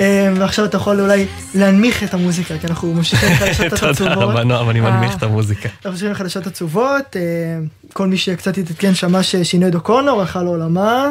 [0.00, 4.16] אה, ועכשיו אתה יכול אולי להנמיך את המוזיקה, כי אנחנו ממשיכים לחדשות תודה עצובות.
[4.16, 5.68] רבה נועם, אני מנמיך את המוזיקה.
[5.68, 7.16] אנחנו ממשיכים לחדשות עצובות.
[7.16, 7.22] אה,
[7.92, 11.06] כל מי שקצת התעדכן שמע ששינוי דוקונור הלכה לעולמה.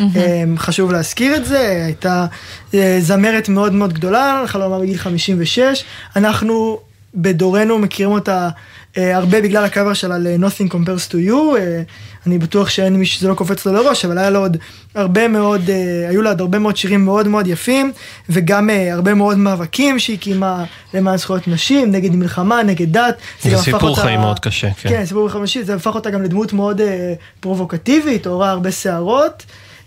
[0.00, 2.26] אה, חשוב להזכיר את זה, הייתה
[2.74, 5.84] אה, זמרת מאוד מאוד גדולה, הלכה לעולמה בגיל 56.
[6.16, 6.78] אנחנו
[7.14, 8.50] בדורנו מכירים אותה אה,
[8.96, 11.56] הרבה בגלל הקאבר שלה ל-Nothing Compares to You.
[11.58, 11.82] אה,
[12.26, 14.56] אני בטוח שאין מי שזה לא קופץ לו לראש, אבל היה לה עוד
[14.94, 17.92] הרבה מאוד, אה, היו לה עוד הרבה מאוד שירים מאוד מאוד יפים,
[18.28, 20.64] וגם אה, הרבה מאוד מאבקים שהיא קיימה
[20.94, 23.14] למען זכויות נשים, נגד מלחמה, נגד דת.
[23.42, 24.88] זה סיפור אותה- חיים מאוד קשה, כן.
[24.88, 29.42] כן, סיפור חמישי, זה הפך אותה גם לדמות מאוד אה, פרובוקטיבית, עוררה הרבה שערות,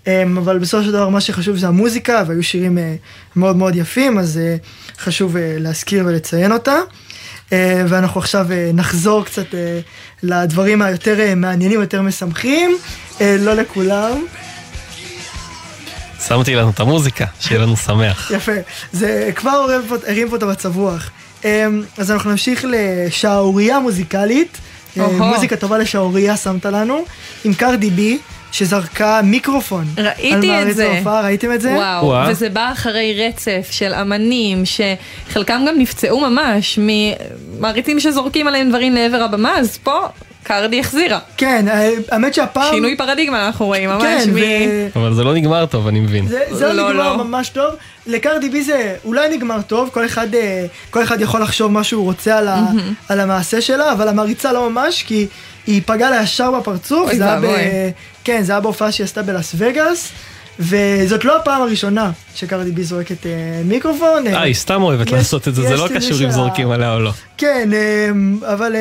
[0.07, 2.77] אה, אבל בסופו של דבר מה שחשוב זה המוזיקה, והיו שירים
[3.35, 4.39] מאוד מאוד יפים, אז
[4.99, 6.75] חשוב להזכיר ולציין אותה.
[7.53, 9.79] אה, ואנחנו עכשיו אה, נחזור קצת אה,
[10.23, 12.77] לדברים היותר מעניינים, יותר משמחים,
[13.21, 14.25] לא לכולם.
[16.27, 18.31] שמתי לנו את המוזיקה, שיהיה לנו שמח.
[18.35, 18.51] יפה,
[18.91, 19.65] זה כבר
[20.07, 21.09] הרים פה- את המצב רוח.
[21.97, 24.57] אז אנחנו נמשיך לשערורייה מוזיקלית.
[24.95, 27.05] מוזיקה טובה לשערורייה שמת לנו,
[27.43, 28.19] עם קרדי בי,
[28.53, 29.85] שזרקה מיקרופון.
[29.97, 30.91] על ראיתי מעריץ את זה.
[30.91, 31.71] ההופעה, ראיתם את זה?
[31.71, 32.29] וואו, וואו.
[32.29, 39.23] וזה בא אחרי רצף של אמנים שחלקם גם נפצעו ממש ממעריצים שזורקים עליהם דברים לעבר
[39.23, 40.07] הבמה, אז פה
[40.43, 41.19] קרדי החזירה.
[41.37, 41.65] כן,
[42.11, 42.73] האמת שהפעם...
[42.73, 44.35] שינוי פרדיגמה אנחנו רואים ממש כן, מ...
[44.35, 46.27] ו- אבל זה לא נגמר טוב, אני מבין.
[46.27, 47.23] זה, זה לא, לא נגמר לא.
[47.23, 47.73] ממש טוב.
[48.07, 52.03] לקרדי בי זה אולי נגמר טוב, כל אחד, אה, כל אחד יכול לחשוב מה שהוא
[52.03, 52.93] רוצה על, ה, מהמם.
[53.09, 55.27] על המעשה שלה, אבל המעריצה לא ממש, כי
[55.67, 57.13] היא פגעה לה ישר בפרצוף.
[57.13, 57.45] זה היה ב.
[58.23, 60.11] כן, זה היה בהופעה שהיא עשתה בלאס וגאס,
[60.59, 63.31] וזאת לא הפעם הראשונה שקרדי בי זורקת אה,
[63.65, 64.27] מיקרופון.
[64.27, 66.99] אה, היא סתם אוהבת יש- לעשות את זה, זה לא קשור אם זורקים עליה או
[66.99, 67.11] לא.
[67.37, 67.69] כן,
[68.11, 68.75] אמ, אבל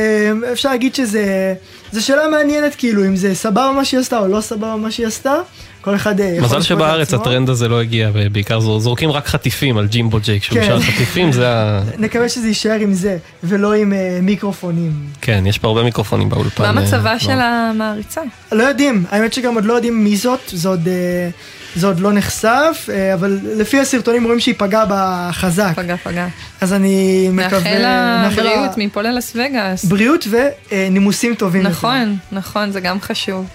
[0.53, 1.55] אפשר להגיד שזה
[1.92, 5.07] זו שאלה מעניינת, כאילו, אם זה סבבה מה שהיא עשתה או לא סבבה מה שהיא
[5.07, 5.34] עשתה.
[5.80, 7.20] כל אחד אה, יכול מזל לשפוט שבארץ לעצמו.
[7.20, 10.66] הטרנד הזה לא הגיע, ובעיקר זור- זורקים רק חטיפים על ג'ימבו ג'ייק, שהוא כן.
[10.66, 11.82] שר חטיפים, זה ה...
[11.98, 14.92] נקווה שזה יישאר עם זה, ולא עם אה, מיקרופונים.
[15.20, 16.62] כן, יש פה הרבה מיקרופונים באולפן.
[16.74, 17.18] מה אה, מצבה לא.
[17.18, 18.20] של המעריצה?
[18.53, 21.28] לא יודעים, האמת שגם עוד לא יודעים מי זאת, זה עוד, אה,
[21.77, 25.73] זה עוד לא נחשף, אה, אבל לפי הסרטונים רואים שהיא פגעה בחזק.
[25.77, 26.27] פגע, פגע.
[26.61, 27.59] אז אני מקווה...
[27.61, 29.85] מאחל לה בריאות מפה ללס וגאס.
[29.85, 30.27] בריאות
[30.70, 31.62] ונימוסים טובים.
[31.62, 33.47] נכון, נכון, זה גם חשוב.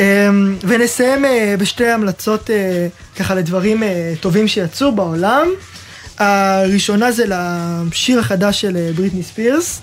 [0.00, 2.86] אמ, ונסיים אה, בשתי המלצות אה,
[3.16, 3.82] ככה לדברים
[4.20, 5.46] טובים שיצאו בעולם.
[6.18, 9.80] הראשונה זה לשיר החדש של בריטני ספירס,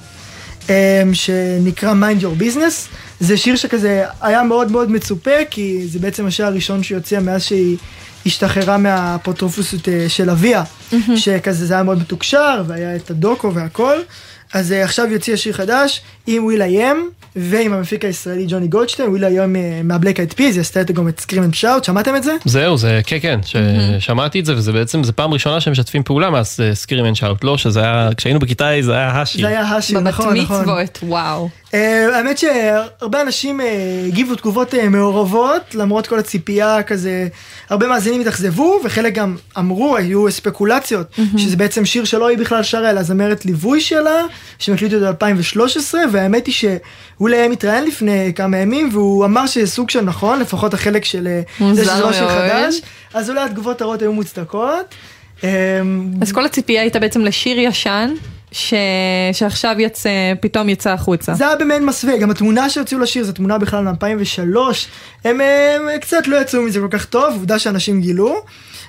[0.70, 0.74] אמ,
[1.14, 2.88] שנקרא Mind Your Business.
[3.20, 7.44] זה שיר שכזה היה מאוד מאוד מצופה, כי זה בעצם השיר הראשון שהיא הוציאה מאז
[7.44, 7.78] שהיא
[8.26, 10.64] השתחררה מהאפוטרופוסות אה, של אביה,
[11.16, 13.98] שכזה זה היה מאוד מתוקשר, והיה את הדוקו והכל.
[14.54, 16.98] אז אה, עכשיו יצא השיר חדש עם will.i.am
[17.36, 21.08] ועם המפיק הישראלי ג'וני גולדשטיין, will.i.am אה, מה Black Eyed Peas, היא עשתה איתו גם
[21.08, 22.36] את Scream and Shout, שמעתם את זה?
[22.46, 26.30] זהו, זה, כן, כן, ששמעתי את זה, וזה בעצם, זה פעם ראשונה שהם משתפים פעולה
[26.30, 29.42] מאז Scream and Shout, לא, שזה היה, כשהיינו בכיתה זה היה השיר.
[29.42, 30.62] זה היה השיר, נכון, נכון.
[30.62, 31.50] מצוות, וואו.
[31.74, 37.28] אה, האמת שהרבה אנשים אה, הגיבו תגובות אה, מעורבות, למרות כל הציפייה כזה,
[37.70, 41.08] הרבה מאזינים התאכזבו, וחלק גם אמרו, היו ספקולציות,
[41.38, 44.26] שזה בעצם שיר שלא היא בכלל שרה, אלא זמרת ליווי שלה,
[44.60, 49.48] שהם הקליטו את זה ב-2013, והאמת היא שאולי היה מתראיין לפני כמה ימים, והוא אמר
[49.48, 51.28] שזה סוג של נכון, לפחות החלק של
[51.74, 52.30] זה שזה לא שיר.
[52.30, 52.82] חדש,
[53.14, 54.96] אז אולי התגובות הרעות היו מוצדקות.
[56.22, 58.14] אז כל הציפייה הייתה בעצם לשיר ישן,
[58.54, 58.74] ש...
[59.34, 61.34] שעכשיו יצא, פתאום יצא החוצה.
[61.34, 64.58] זה היה במעין מסווה, גם התמונה שהוציאו לשיר זו תמונה בכלל מ-2003,
[65.26, 68.36] הם, הם קצת לא יצאו מזה כל כך טוב, עובדה שאנשים גילו.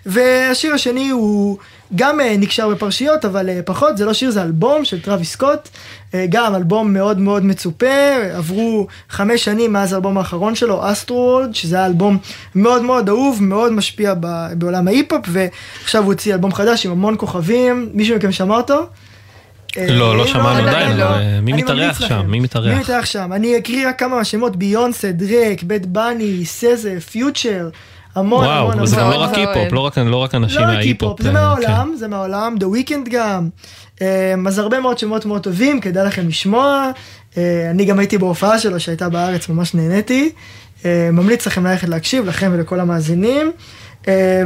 [0.06, 1.58] והשיר השני הוא
[1.94, 5.68] גם אה, נקשר בפרשיות, אבל אה, פחות, זה לא שיר, זה אלבום של טראביס סקוט,
[6.14, 11.76] אה, גם אלבום מאוד מאוד מצופה, עברו חמש שנים מאז האלבום האחרון שלו, Astroworld, שזה
[11.76, 12.18] היה אלבום
[12.54, 14.14] מאוד מאוד אהוב, מאוד משפיע
[14.58, 18.86] בעולם ההיפ-הופ, ועכשיו הוא הוציא אלבום חדש עם המון כוכבים, מישהו מכם שמע אותו?
[19.79, 22.25] אה, לא, לא אם שמענו עדיין לא, אה, מי מתארח שם?
[22.29, 22.75] מי מתארח?
[22.75, 23.33] מי מתארח שם?
[23.33, 27.68] אני אקריא רק כמה מהשמות, ביונסה, דרייק, Bad Bunny, SZA, Future,
[28.14, 28.70] המון המון המון.
[28.75, 29.29] וואו, וזה גם לא המון.
[29.29, 31.20] רק היפ-הופ, לא רק- לא רק אנשים לא מההיפ-הופ.
[31.20, 33.49] היפ-הופ, זה אה, מהעולם, זה מהעולם, The Weeknd גם.
[34.47, 36.91] אז הרבה מאוד שמות מאוד טובים, כדאי לכם לשמוע.
[37.70, 40.33] אני גם הייתי בהופעה שלו שהייתה בארץ, ממש נהניתי.
[41.12, 43.53] ממליץ לכם ללכת להקשיב, לכם ולכל המאזינים.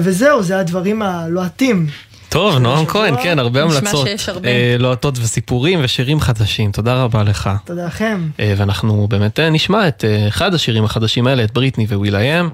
[0.01, 1.87] וזהו, זה הדברים הלוהטים.
[2.29, 4.07] טוב, נועם כהן, כן, הרבה נשמע המלצות.
[4.07, 4.49] שיש הרבה.
[4.49, 7.51] אה, לוהטות וסיפורים ושירים חדשים, תודה רבה לך.
[7.65, 8.29] תודה לכם.
[8.41, 12.49] אה, ואנחנו באמת אה, נשמע את אה, אחד השירים החדשים האלה, את בריטני will.i.am.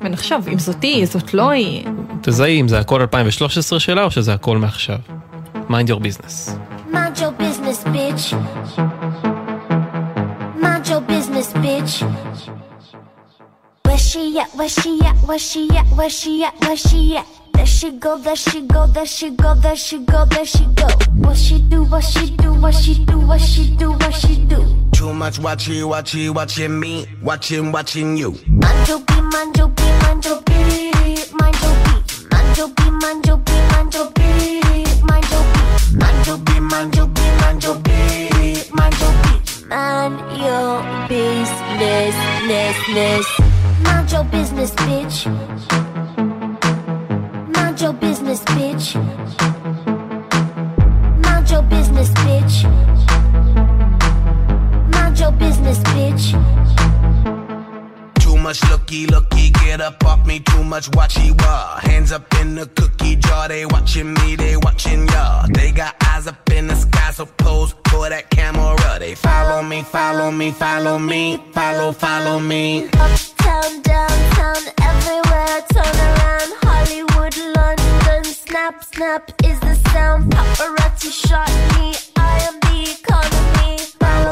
[0.00, 1.84] ונחשוב, אם זאת היא, זאת לא היא.
[2.22, 4.98] תזהי אם זה הכל 2013 שלה או שזה הכל מעכשיו.
[5.68, 6.50] mind your business.
[6.92, 8.24] Mind your business, bitch.
[10.62, 11.94] Mind your business, bitch.
[13.86, 14.48] Where she at?
[14.58, 15.16] Where she at?
[15.28, 15.86] Where she at?
[15.98, 16.54] Where she at?
[16.64, 17.26] Where she at?
[17.58, 20.86] There she go, there she go, there she go, there she go, there she go.
[21.16, 24.64] What she do, what she do, what she do, what she do, what she do.
[24.92, 28.30] Too much watching, watching, watching me, watching, watching you.
[28.62, 30.54] Manjo be, manjo be, manjo be,
[31.34, 31.92] manjo be,
[32.30, 34.22] manjo be, manjo be, manjo be,
[34.62, 37.96] manjo be, manjo be, manjo be, manjo be,
[38.70, 39.68] manjo be.
[39.68, 42.14] Man your business,
[42.46, 43.26] business, business.
[43.82, 45.87] Mind your business, bitch.
[47.78, 48.94] Mind your business, bitch.
[51.22, 52.64] Mind your business, bitch.
[54.92, 56.67] Mind your business, bitch.
[58.48, 60.40] Much looky, looky, get up off me.
[60.40, 61.78] Too much watchy wah.
[61.80, 65.46] Hands up in the cookie jar, they watching me, they watching y'all.
[65.52, 68.98] They got eyes up in the sky, so pose for that camera.
[68.98, 72.86] They follow me, follow me, follow me, follow, follow me.
[72.94, 76.50] Uptown, downtown, everywhere, turn around.
[76.64, 80.32] Hollywood, London, snap, snap is the sound.
[80.32, 83.57] Paparazzi shot me, I am the economy.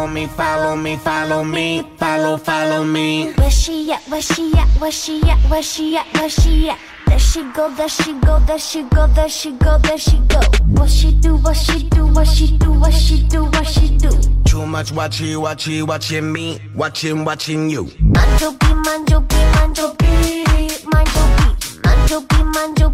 [0.06, 3.32] Follow me, follow me, follow me, follow, follow me.
[3.32, 4.02] Where she at?
[4.02, 4.68] Where she at?
[4.80, 5.38] Where she at?
[5.50, 6.06] Where she at?
[6.14, 6.78] Where she at?
[7.08, 10.40] There she go, there she go, there she go, there she go, there she go.
[10.78, 11.34] What she do?
[11.38, 12.06] What she do?
[12.06, 12.70] What she do?
[12.72, 13.46] What she do?
[13.46, 14.10] What she do?
[14.44, 17.90] Too much watchy, watchy, watching me, watching, watching you.
[17.98, 22.52] Mind your beat, mind your beat, mind your beat, mind your beat, mind your beat,
[22.54, 22.90] mind your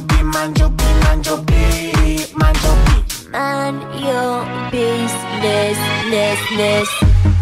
[0.00, 3.05] beat, mind your beat, mind your beat,
[3.36, 5.12] Mind your business,
[5.42, 5.76] business,
[6.08, 6.88] business.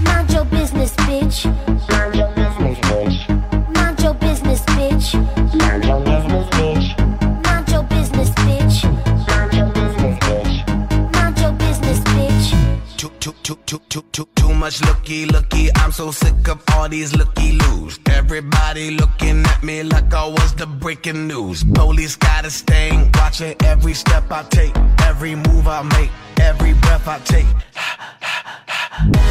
[0.02, 1.73] Mind your business, bitch.
[13.44, 15.68] Too, too, too, too, too, much looky, looky.
[15.76, 18.00] I'm so sick of all these looky loos.
[18.06, 21.62] Everybody looking at me like I was the breaking news.
[21.62, 27.06] Police got a stain, watching every step I take, every move I make, every breath
[27.06, 27.44] I take.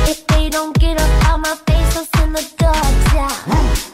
[0.08, 3.32] If they don't get up out my face, I'll send the dogs out.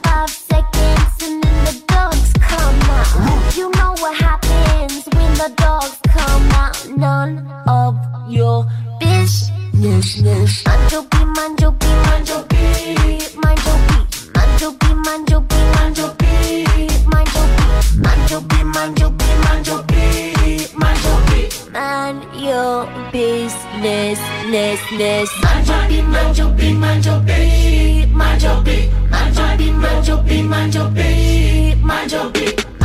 [0.04, 3.56] Five seconds and then the dogs come out.
[3.56, 6.76] You know what happens when the dogs come out.
[6.98, 7.96] None of
[8.30, 8.68] your
[9.00, 10.64] business yes, yes.
[10.66, 12.64] Manjoki, manjoki, manjoki,
[13.44, 13.98] manjoki,
[14.36, 16.34] manjoki, manjoki, manjoki,
[18.04, 20.06] manjoki, manjoki, manjoki,
[20.82, 24.20] manjoki, man your business,
[24.52, 25.30] ness, ness.
[25.44, 28.78] Manjoki, manjoki, manjoki, manjoki,
[29.12, 32.79] manjoki, manjoki, manjoki, manjoki.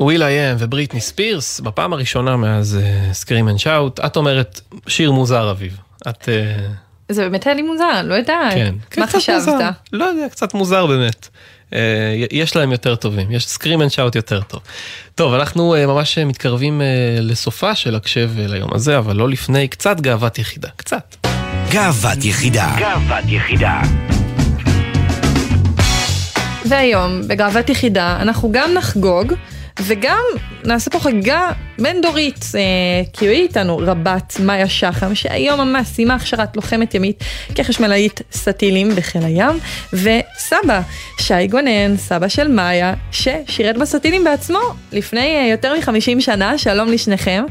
[0.00, 2.78] וויל איי-אם ובריטני ספירס, בפעם הראשונה מאז
[3.12, 5.76] Scream and Shout, את אומרת שיר מוזר אביב.
[6.08, 6.28] את...
[6.28, 6.66] אה,
[7.08, 8.54] זה באמת היה לי מוזר, לא יודעת.
[8.54, 8.74] כן.
[8.98, 9.54] מה כן, חשבת?
[9.92, 11.28] לא יודע, קצת מוזר באמת.
[11.74, 14.60] אה, יש להם יותר טובים, יש Scream and Shout יותר טוב.
[15.14, 16.82] טוב, אנחנו אה, ממש מתקרבים
[17.20, 21.15] לסופה של הקשב ליום הזה, אבל לא לפני קצת גאוות יחידה, קצת.
[21.72, 22.66] גאוות יחידה.
[22.78, 23.80] גאוות יחידה.
[26.68, 29.32] והיום, בגאוות יחידה, אנחנו גם נחגוג
[29.80, 30.22] וגם
[30.64, 32.60] נעשה פה חגיגה בין-דורית, אה,
[33.12, 39.22] כי היא איתנו רבת מאיה שחם, שהיום ממש סיימה הכשרת לוחמת ימית כחשמלאית סטילים בחיל
[39.24, 39.58] הים,
[39.92, 40.80] וסבא,
[41.20, 44.60] שי גונן, סבא של מאיה, ששירת בסטילים בעצמו
[44.92, 47.44] לפני אה, יותר מ-50 שנה, שלום לשניכם.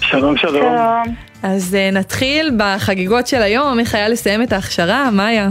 [0.00, 1.25] שלום, שלום.
[1.42, 5.48] אז אה, נתחיל בחגיגות של היום, איך היה לסיים את ההכשרה, מאיה?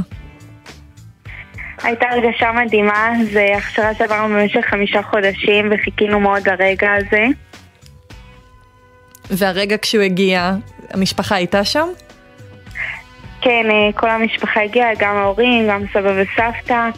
[1.84, 7.26] הייתה הרגשה מדהימה, זו הכשרה שעברנו במשך חמישה חודשים וחיכינו מאוד לרגע הזה.
[9.30, 10.54] והרגע כשהוא הגיע,
[10.92, 11.88] המשפחה הייתה שם?
[13.42, 16.90] כן, אה, כל המשפחה הגיעה, גם ההורים, גם סבא וסבתא,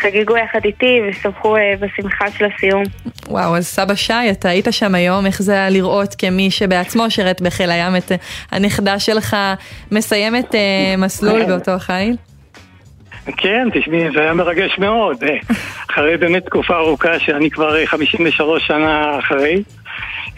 [0.00, 2.82] חגגו יחד איתי ושמחו אה, בשמחה של הסיום.
[3.28, 7.42] וואו, אז סבא שי, אתה היית שם היום, איך זה היה לראות כמי שבעצמו שירת
[7.42, 8.16] בחיל הים את אה,
[8.52, 9.36] הנכדה שלך
[9.92, 12.16] מסיימת אה, מסלול באותו חיל?
[13.36, 15.24] כן, תשמעי, זה היה מרגש מאוד.
[15.24, 15.36] אה,
[15.90, 19.62] אחרי באמת תקופה ארוכה שאני כבר אה, 53 שנה אחרי,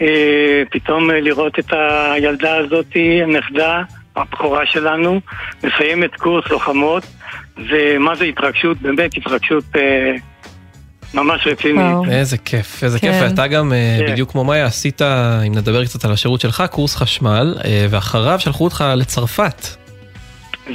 [0.01, 2.85] אה, פתאום אה, לראות את הילדה הזאת,
[3.23, 3.81] הנכדה,
[4.15, 5.19] הבכורה שלנו,
[5.63, 7.03] מסיימת קורס לוחמות,
[7.69, 10.15] ומה זה התרגשות, באמת התרגשות אה,
[11.13, 12.09] ממש רצינית.
[12.11, 13.11] איזה כיף, איזה כן.
[13.11, 14.11] כיף, ואתה גם, אה, כן.
[14.11, 15.01] בדיוק כמו מאיה, עשית,
[15.47, 19.65] אם נדבר קצת על השירות שלך, קורס חשמל, אה, ואחריו שלחו אותך לצרפת.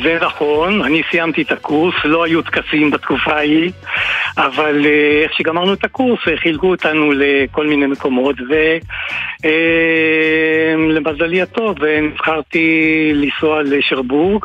[0.03, 3.71] זה נכון, אני סיימתי את הקורס, לא היו טקסים בתקופה ההיא,
[4.39, 4.87] אבל
[5.23, 8.37] איך שגמרנו את הקורס, חילקו אותנו לכל מיני מקומות,
[10.77, 14.45] ולמזלי הטוב, נבחרתי לנסוע לשרבורג.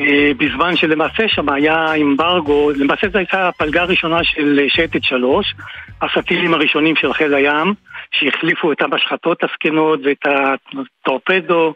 [0.00, 5.54] אה, בזמן שלמעשה שם היה אמברגו, למעשה זו הייתה הפלגה הראשונה של אה, שייטת שלוש,
[6.02, 7.74] הסטילים הראשונים של חיל הים,
[8.10, 11.74] שהחליפו את המשחטות הזקנות ואת הטורפדו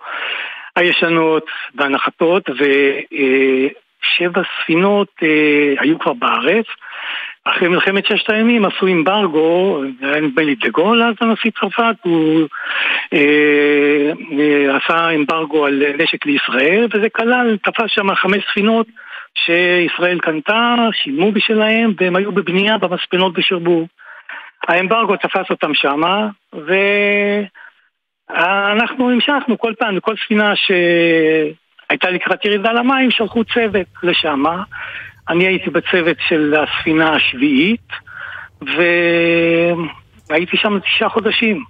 [0.77, 6.67] הישנות והנחתות, ושבע ספינות אה, היו כבר בארץ.
[7.51, 12.49] אחרי מלחמת ששת הימים עשו אמברגו, היה נדמה לי דה גול אז הנשיא צרפת, הוא
[13.15, 18.87] אה, אה, עשה אמברגו על נשק לישראל, וזה כלל, תפס שם חמש ספינות
[19.35, 23.87] שישראל קנתה, שילמו בשבילהם, והם היו בבנייה במספנות בשרבור.
[24.69, 26.29] האמברגו תפס אותם שמה,
[28.31, 34.63] ואנחנו המשכנו כל פעם, לכל ספינה שהייתה לקראת ירידה למים, שלחו צוות לשמה.
[35.29, 37.89] אני הייתי בצוות של הספינה השביעית,
[38.61, 41.65] והייתי שם תשעה חודשים.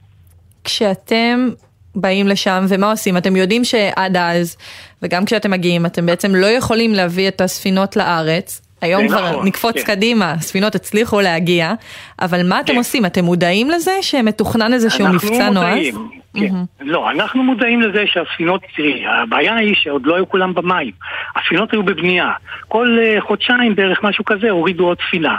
[0.64, 1.48] כשאתם
[1.94, 3.16] באים לשם, ומה עושים?
[3.16, 4.56] אתם יודעים שעד אז,
[5.02, 8.67] וגם כשאתם מגיעים, אתם בעצם לא יכולים להביא את הספינות לארץ.
[8.80, 9.94] היום כבר נכון, נקפוץ כן.
[9.94, 11.72] קדימה, הספינות הצליחו להגיע,
[12.20, 13.06] אבל מה אתם עושים?
[13.06, 15.94] אתם מודעים לזה שמתוכנן איזשהו אנחנו מבצע נועז?
[15.94, 15.94] מודעים,
[16.34, 16.84] כן.
[16.86, 20.90] לא, אנחנו מודעים לזה שהספינות, תראי, הבעיה היא שעוד לא היו כולם במים.
[21.36, 22.32] הספינות היו בבנייה.
[22.68, 25.36] כל אה, חודשיים בערך משהו כזה הורידו עוד ספינה.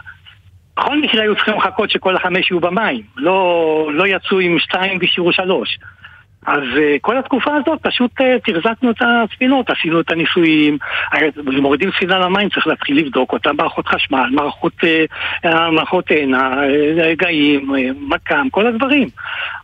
[0.77, 3.01] בכל מקרה היו צריכים לחכות שכל החמש יהיו במים.
[3.17, 5.77] לא, לא יצאו עם שתיים והשאירו שלוש.
[6.45, 10.77] אז uh, כל התקופה הזאת פשוט uh, תחזקנו את הספינות, עשינו את הניסויים,
[11.61, 14.73] מורידים ספינה למים צריך להתחיל לבדוק אותה, מערכות חשמל, מערכות,
[16.11, 16.61] uh, עינה,
[17.17, 19.07] גאים, מקם, כל הדברים.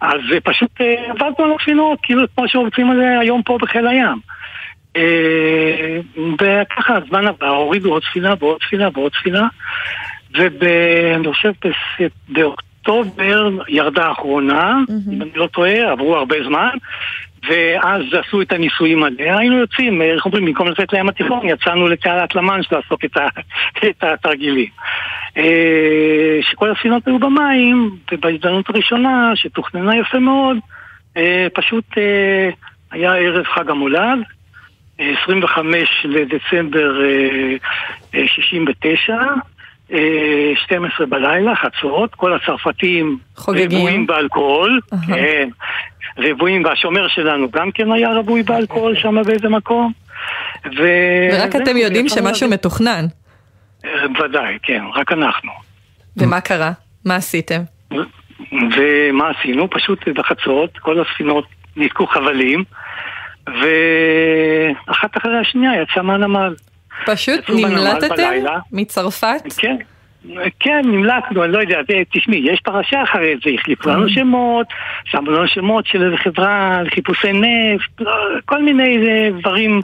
[0.01, 3.87] אז uh, פשוט uh, עבדנו על הספינות, כאילו כמו שעובדים על זה היום פה בחיל
[3.87, 4.17] הים.
[4.97, 4.99] Uh,
[6.41, 9.47] וככה הזמן הבא הורידו עוד ספינה ועוד ספינה ועוד ספינה,
[10.33, 12.09] ואני חושב בס-
[12.85, 14.79] באוקטובר ירדה האחרונה,
[15.13, 16.69] אם אני לא טועה, עברו הרבה זמן,
[17.49, 21.87] ואז עשו את הניסויים עליה, היינו יוצאים, אה, איך אומרים, במקום לצאת לים התיכון, יצאנו
[21.87, 23.27] לתעלת למאנש לעשות את, ה,
[23.89, 24.69] את התרגילים.
[25.37, 30.57] אה, שכל הספינות היו במים, ובהזדמנות הראשונה, שתוכננה יפה מאוד,
[31.17, 31.85] אה, פשוט
[32.91, 34.19] היה ערב חג המולד,
[34.99, 37.55] אה, 25 לדצמבר אה,
[38.15, 39.25] אה, 69, אה,
[39.87, 43.17] 12 בלילה, חצות, כל הצרפתים.
[43.47, 45.49] רבועים באלכוהול, כן,
[46.17, 49.91] רבועים, והשומר שלנו גם כן היה רווי באלכוהול שם באיזה מקום.
[50.65, 50.83] ו...
[51.33, 52.49] ורק אתם יודעים שמשהו.
[52.49, 53.05] מתוכנן.
[53.85, 55.51] אה, ודאי, כן, רק אנחנו.
[56.17, 56.71] ומה קרה?
[57.05, 57.61] מה עשיתם?
[58.51, 59.69] ומה עשינו?
[59.69, 62.63] פשוט בחצות, כל הספינות ניתקו חבלים,
[63.47, 66.53] ואחת אחרי השנייה יצאה מהנמל.
[67.05, 68.23] פשוט נמלטתם.
[68.71, 69.53] מצרפת?
[69.57, 69.75] כן,
[70.59, 71.77] כן, נמלטנו, אני לא יודע,
[72.13, 74.67] תשמעי, יש פרשה אחרי זה, החליפו לנו שמות,
[75.05, 78.11] שמו לנו שמות של איזה חברה לחיפושי נפט, לא,
[78.45, 79.81] כל מיני אה, דברים.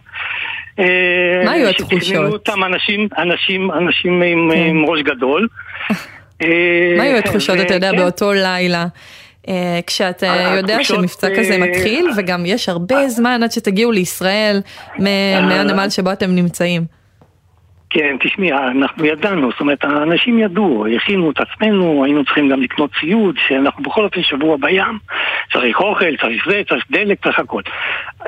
[0.79, 2.33] אה, מה היו שתכננו התחושות?
[2.33, 5.47] אותם אנשים, אנשים, אנשים עם, עם ראש גדול.
[6.41, 7.97] אה, מה היו התחושות, אתה יודע, כן.
[7.97, 8.85] באותו לילה?
[9.47, 14.61] אה, כשאתה יודע שמבצע כזה אה, מתחיל, וגם יש הרבה זמן עד שתגיעו לישראל
[14.99, 17.00] מהנמל שבו אתם נמצאים.
[17.93, 22.89] כן, תשמעי, אנחנו ידענו, זאת אומרת, האנשים ידעו, הכינו את עצמנו, היינו צריכים גם לקנות
[22.99, 24.99] ציוד, שאנחנו בכל אופן שבוע בים,
[25.53, 27.61] צריך אוכל, צריך זה, צריך דלק, צריך הכל.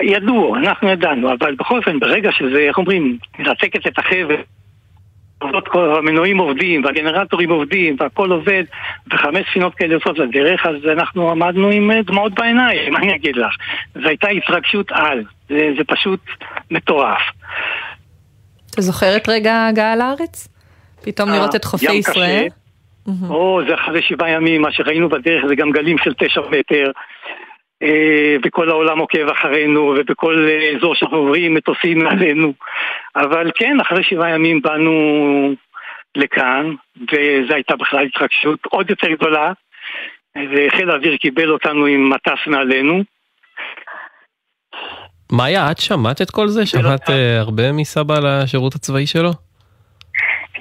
[0.01, 4.36] ידעו, אנחנו ידענו, אבל בכל אופן, ברגע שזה, איך אומרים, מרתקת את החבל,
[5.39, 8.64] עובדות כל המנועים עובדים, והגנרטורים עובדים, והכל עובד,
[9.14, 13.36] וחמש ספינות כאלה יוצאות לדרך, אז אנחנו עמדנו עם אה, דמעות בעיניים, מה אני אגיד
[13.36, 13.55] לך?
[13.93, 16.20] זו הייתה התרגשות על, זה, זה פשוט
[16.72, 17.22] מטורף.
[18.74, 20.47] אתה זוכר את רגע ההגעה לארץ?
[21.03, 22.47] פתאום לראות את חופי ישראל?
[23.30, 26.91] או, זה אחרי שבעה ימים, מה שראינו בדרך זה גם גלים של תשע מטר.
[27.84, 32.53] אה, וכל העולם עוקב אחרינו, ובכל אה, אזור שאנחנו עוברים מטוסים מעלינו.
[33.15, 34.93] אבל כן, אחרי שבעה ימים באנו
[36.15, 39.51] לכאן, וזו הייתה בכלל התרגשות עוד יותר גדולה.
[40.51, 43.03] וחיל האוויר קיבל אותנו עם מטס מעלינו.
[45.34, 46.66] מאיה, את שמעת את כל זה?
[46.66, 49.32] שמעת אה, הרבה מסבא על השירות הצבאי שלו?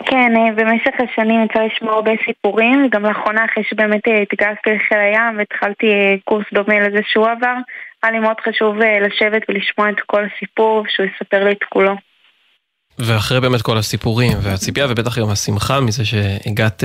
[0.07, 4.99] כן, אה, במשך השנים יצא לשמוע הרבה סיפורים, וגם לאחרונה אחרי שבאמת אה, התגייסתי לחיל
[4.99, 5.87] הים והתחלתי
[6.25, 7.55] קורס דומה לזה שהוא עבר,
[8.03, 11.95] היה לי מאוד חשוב לשבת ולשמוע את כל הסיפור ושהוא יספר לי את כולו.
[12.99, 16.85] ואחרי באמת כל הסיפורים והציפייה ובטח גם השמחה מזה שהגעת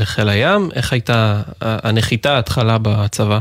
[0.00, 3.38] לחיל הים, איך הייתה הנחיתה, ההתחלה בצבא?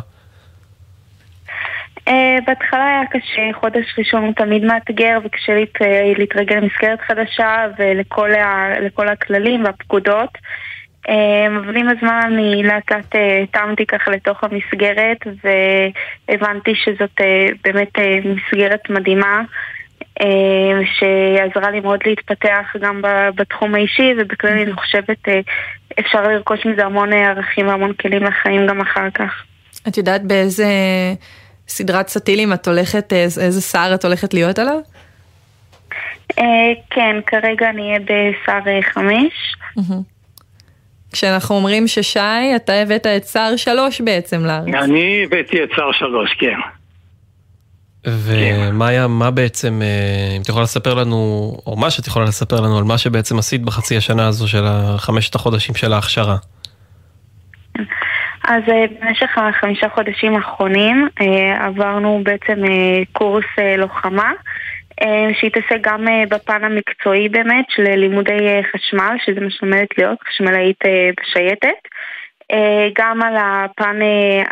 [2.09, 2.11] Uh,
[2.47, 9.63] בהתחלה היה קשה, חודש ראשון הוא תמיד מאתגר וקשה אה, להתרגל למסגרת חדשה ולכל הכללים
[9.63, 10.29] והפקודות.
[11.07, 11.11] Uh,
[11.47, 17.21] אבל עם הזמן אני לאט לאט אה, התאמתי ככה לתוך המסגרת והבנתי שזאת
[17.63, 17.91] באמת
[18.25, 19.41] מסגרת מדהימה
[20.93, 23.01] שעזרה לי מאוד להתפתח גם
[23.35, 25.27] בתחום האישי ובכללי אני חושבת
[25.99, 29.43] אפשר לרכוש מזה המון אה, ערכים והמון כלים לחיים גם אחר כך.
[29.87, 30.65] את יודעת באיזה
[31.67, 34.79] סדרת סטילים את הולכת, איזה איזה שר את הולכת להיות עליו?
[36.39, 39.55] אה, כן, כרגע אני אהיה בשר אה, חמש.
[41.11, 44.73] כשאנחנו אומרים ששי, אתה הבאת את שר שלוש בעצם לארץ.
[44.83, 46.57] אני הבאתי את שר שלוש, כן.
[48.05, 51.17] ומאיה, מה בעצם, אה, אם את יכולה לספר לנו,
[51.65, 55.35] או מה שאת יכולה לספר לנו על מה שבעצם עשית בחצי השנה הזו של החמשת
[55.35, 56.37] החודשים של ההכשרה.
[58.43, 63.45] אז אה, במשך החמישה חודשים האחרונים אה, עברנו בעצם אה, קורס
[63.77, 64.31] לוחמה
[65.33, 70.79] שהתעסק גם בפן המקצועי באמת של לימודי חשמל, שזה מה שלומדת להיות, חשמלאית
[71.21, 71.87] בשייטת.
[72.99, 73.99] גם על הפן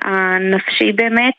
[0.02, 1.34] הנפשי באמת,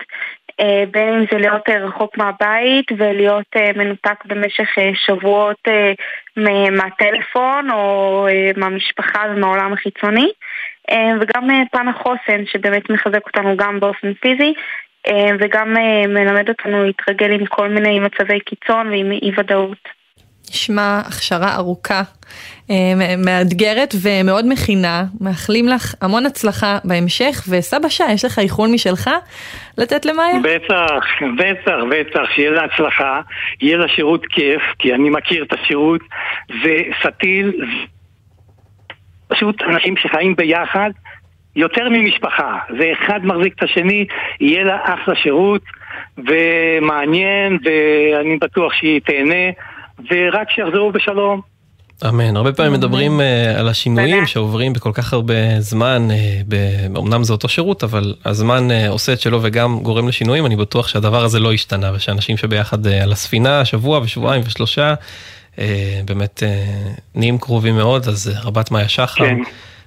[0.91, 5.69] בין אם זה להיות רחוק מהבית ולהיות מנותק במשך שבועות
[6.73, 8.27] מהטלפון או
[8.57, 10.29] מהמשפחה ומהעולם החיצוני.
[10.93, 14.55] אה, וגם אה, פן החוסן שבאמת מחזק אותנו גם באופן פיזי
[15.09, 19.88] אה, וגם אה, מלמד אותנו להתרגל עם כל מיני מצבי קיצון ועם אי ודאות.
[20.51, 22.03] נשמע הכשרה ארוכה,
[22.70, 25.05] אה, מ- מאתגרת ומאוד מכינה.
[25.20, 29.11] מאחלים לך המון הצלחה בהמשך, וסבא שי, יש לך איחול משלך
[29.78, 30.38] לתת למאיה?
[30.43, 31.05] בטח,
[31.38, 33.20] בטח, בטח, שיהיה לה הצלחה,
[33.61, 36.01] יהיה לה שירות כיף, כי אני מכיר את השירות,
[36.64, 37.53] זה סטיל,
[39.33, 40.91] פשוט אנשים שחיים ביחד
[41.57, 44.07] יותר ממשפחה, זה אחד מחזיק את השני,
[44.41, 45.62] יהיה לה אחלה שירות
[46.18, 49.51] ומעניין, ואני בטוח שהיא תהנה,
[50.11, 51.41] ורק שיחזרו בשלום.
[52.09, 52.37] אמן.
[52.37, 57.33] הרבה פעמים מדברים אה, על השינויים שעוברים בכל כך הרבה זמן, אה, ב- אמנם זה
[57.33, 61.41] אותו שירות, אבל הזמן אה, עושה את שלו וגם גורם לשינויים, אני בטוח שהדבר הזה
[61.41, 64.95] לא השתנה, ושאנשים שביחד אה, על הספינה, שבוע ושבועיים ושלושה, אה,
[66.05, 69.39] באמת אה, נהיים קרובים מאוד, אז אה, רבת מאיה שחר כן.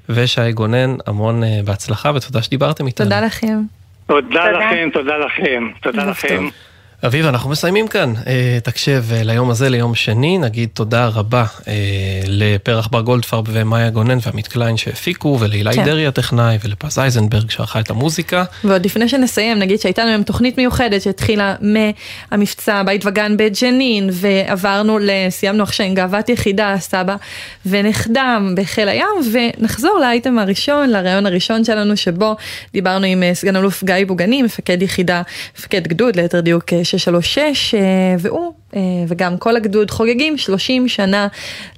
[0.09, 3.05] ושי גונן, המון אה, בהצלחה ותודה שדיברתם איתנו.
[3.05, 3.57] תודה לכם.
[4.05, 6.47] תודה לכם, תודה לכם, תודה לכם.
[7.05, 10.37] אביב, אנחנו מסיימים כאן אה, את הקשב אה, ליום הזה, ליום שני.
[10.37, 11.73] נגיד תודה רבה אה,
[12.27, 15.85] לפרח בר גולדפרב ומאיה גונן ועמית קליין שהפיקו, ולאילי כן.
[15.85, 18.43] דרעי הטכנאי, ולפז אייזנברג שערכה את המוזיקה.
[18.63, 21.55] ועוד לפני שנסיים, נגיד שהייתה לנו היום תוכנית מיוחדת שהתחילה
[22.31, 24.97] מהמבצע בית וגן בג'נין, ועברנו,
[25.29, 27.15] סיימנו עכשיו עם גאוות יחידה, סבא
[27.65, 32.35] ונכדם בחיל הים, ונחזור לאייטם הראשון, לראיון הראשון שלנו, שבו
[32.73, 35.21] דיברנו עם סגן אלוף גיא בוגני, מפקד יחידה,
[35.57, 36.63] מפקד גדוד, ליתר דיוק
[36.95, 41.27] אה, 636, אה, והוא אה, וגם כל הגדוד חוגגים 30 שנה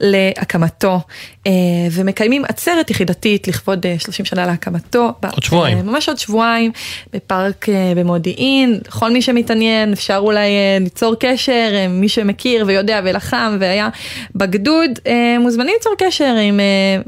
[0.01, 0.99] להקמתו,
[1.47, 1.51] אה,
[1.91, 5.11] ומקיימים עצרת יחידתית לכבוד אה, 30 שנה להקמתו.
[5.31, 5.85] עוד שבועיים.
[5.85, 6.71] ממש עוד שבועיים,
[7.13, 7.65] בפארק
[7.95, 10.49] במודיעין, כל מי שמתעניין, אפשר אולי
[10.79, 13.89] ליצור קשר, מי שמכיר ויודע ולחם והיה
[14.35, 14.91] בגדוד,
[15.39, 16.59] מוזמנים ליצור קשר עם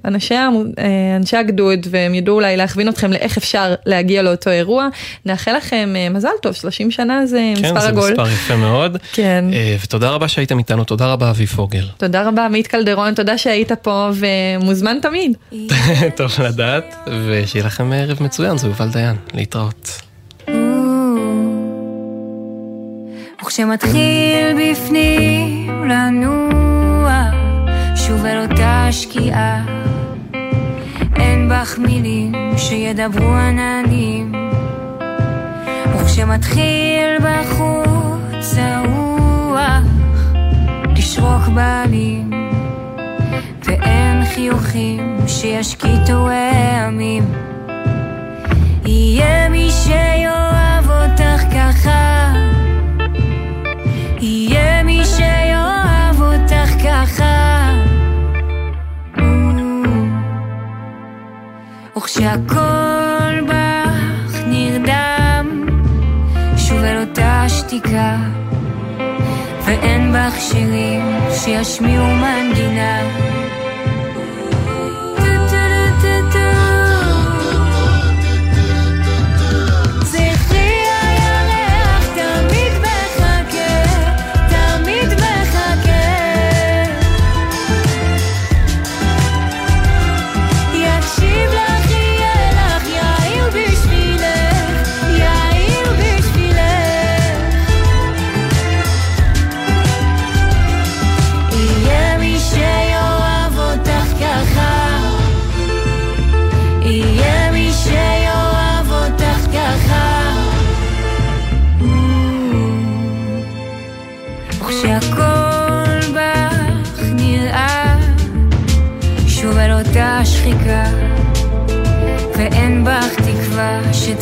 [0.05, 0.35] אנשי,
[1.15, 4.87] אנשי הגדוד, והם ידעו אולי להכווין אתכם לאיך אפשר להגיע לאותו אירוע.
[5.25, 8.11] נאחל לכם מזל טוב, 30 שנה זה כן, מספר זה עגול.
[8.11, 8.97] מספר יפה מאוד.
[9.13, 9.45] כן.
[9.53, 11.87] אה, ותודה רבה שהייתם איתנו, תודה רבה אבי פוגל.
[11.97, 15.37] תודה רבה, עמית קלדרון, תודה שהיית פה ומוזמן תמיד.
[16.17, 16.95] טוב לדעת,
[17.27, 20.01] ושיהיה לכם ערב מצוין, זה יובל דיין, להתראות.
[23.41, 27.23] וכשמתחיל בפנים לנוע
[27.95, 29.65] שוב אל אותה שקיעה
[31.15, 34.31] אין בך מילים שידברו עננים
[35.95, 37.78] וכשמתחיל בחוץ
[38.57, 39.83] הרוח
[40.97, 42.31] לשרוק בעלים
[43.63, 47.23] ואין חיוכים שישקיטו העמים.
[48.85, 52.33] יהיה מי שיאהב אותך ככה.
[54.21, 57.69] יהיה מי שיאהב אותך ככה.
[61.97, 62.88] וכשהכל
[67.69, 68.15] שתיקה
[69.65, 71.01] ואין בך שירים
[71.33, 73.01] שישמיעו מנגינה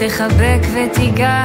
[0.07, 1.43] שתחבק ותיגע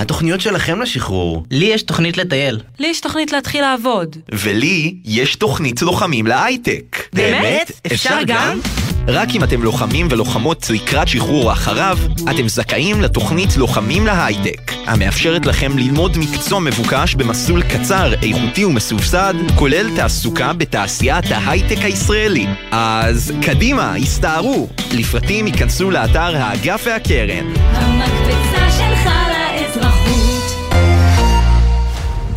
[0.00, 1.44] מה התוכניות שלכם לשחרור?
[1.50, 2.60] לי יש תוכנית לטייל.
[2.78, 4.16] לי יש תוכנית להתחיל לעבוד.
[4.32, 7.02] ולי יש תוכנית לוחמים להייטק.
[7.12, 7.70] באמת?
[7.86, 8.60] אפשר גם?
[9.08, 11.98] רק אם אתם לוחמים ולוחמות לקראת שחרור אחריו,
[12.30, 19.96] אתם זכאים לתוכנית לוחמים להייטק, המאפשרת לכם ללמוד מקצוע מבוקש במסלול קצר, איכותי ומסובסד, כולל
[19.96, 22.46] תעסוקה בתעשיית ההייטק הישראלי.
[22.70, 24.68] אז קדימה, הסתערו!
[24.92, 27.46] לפרטים ייכנסו לאתר האגף והקרן.
[27.56, 28.69] המקפצה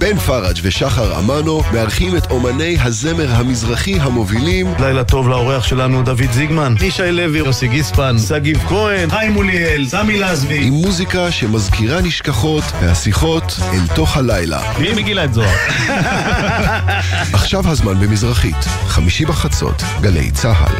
[0.00, 6.32] בן פראג' ושחר אמנו מארחים את אומני הזמר המזרחי המובילים לילה טוב לאורח שלנו, דוד
[6.32, 10.66] זיגמן, ישי לוי, יוסי גיספן, שגיב כהן, חיים מוליאל, סמי לזבי.
[10.66, 14.72] עם מוזיקה שמזכירה נשכחות והשיחות אל תוך הלילה.
[14.78, 15.56] מי מגילה את זוהר?
[17.38, 20.74] עכשיו הזמן במזרחית, חמישי בחצות, גלי צה"ל.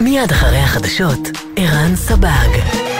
[0.00, 2.97] מיד אחרי החדשות, ערן סבג.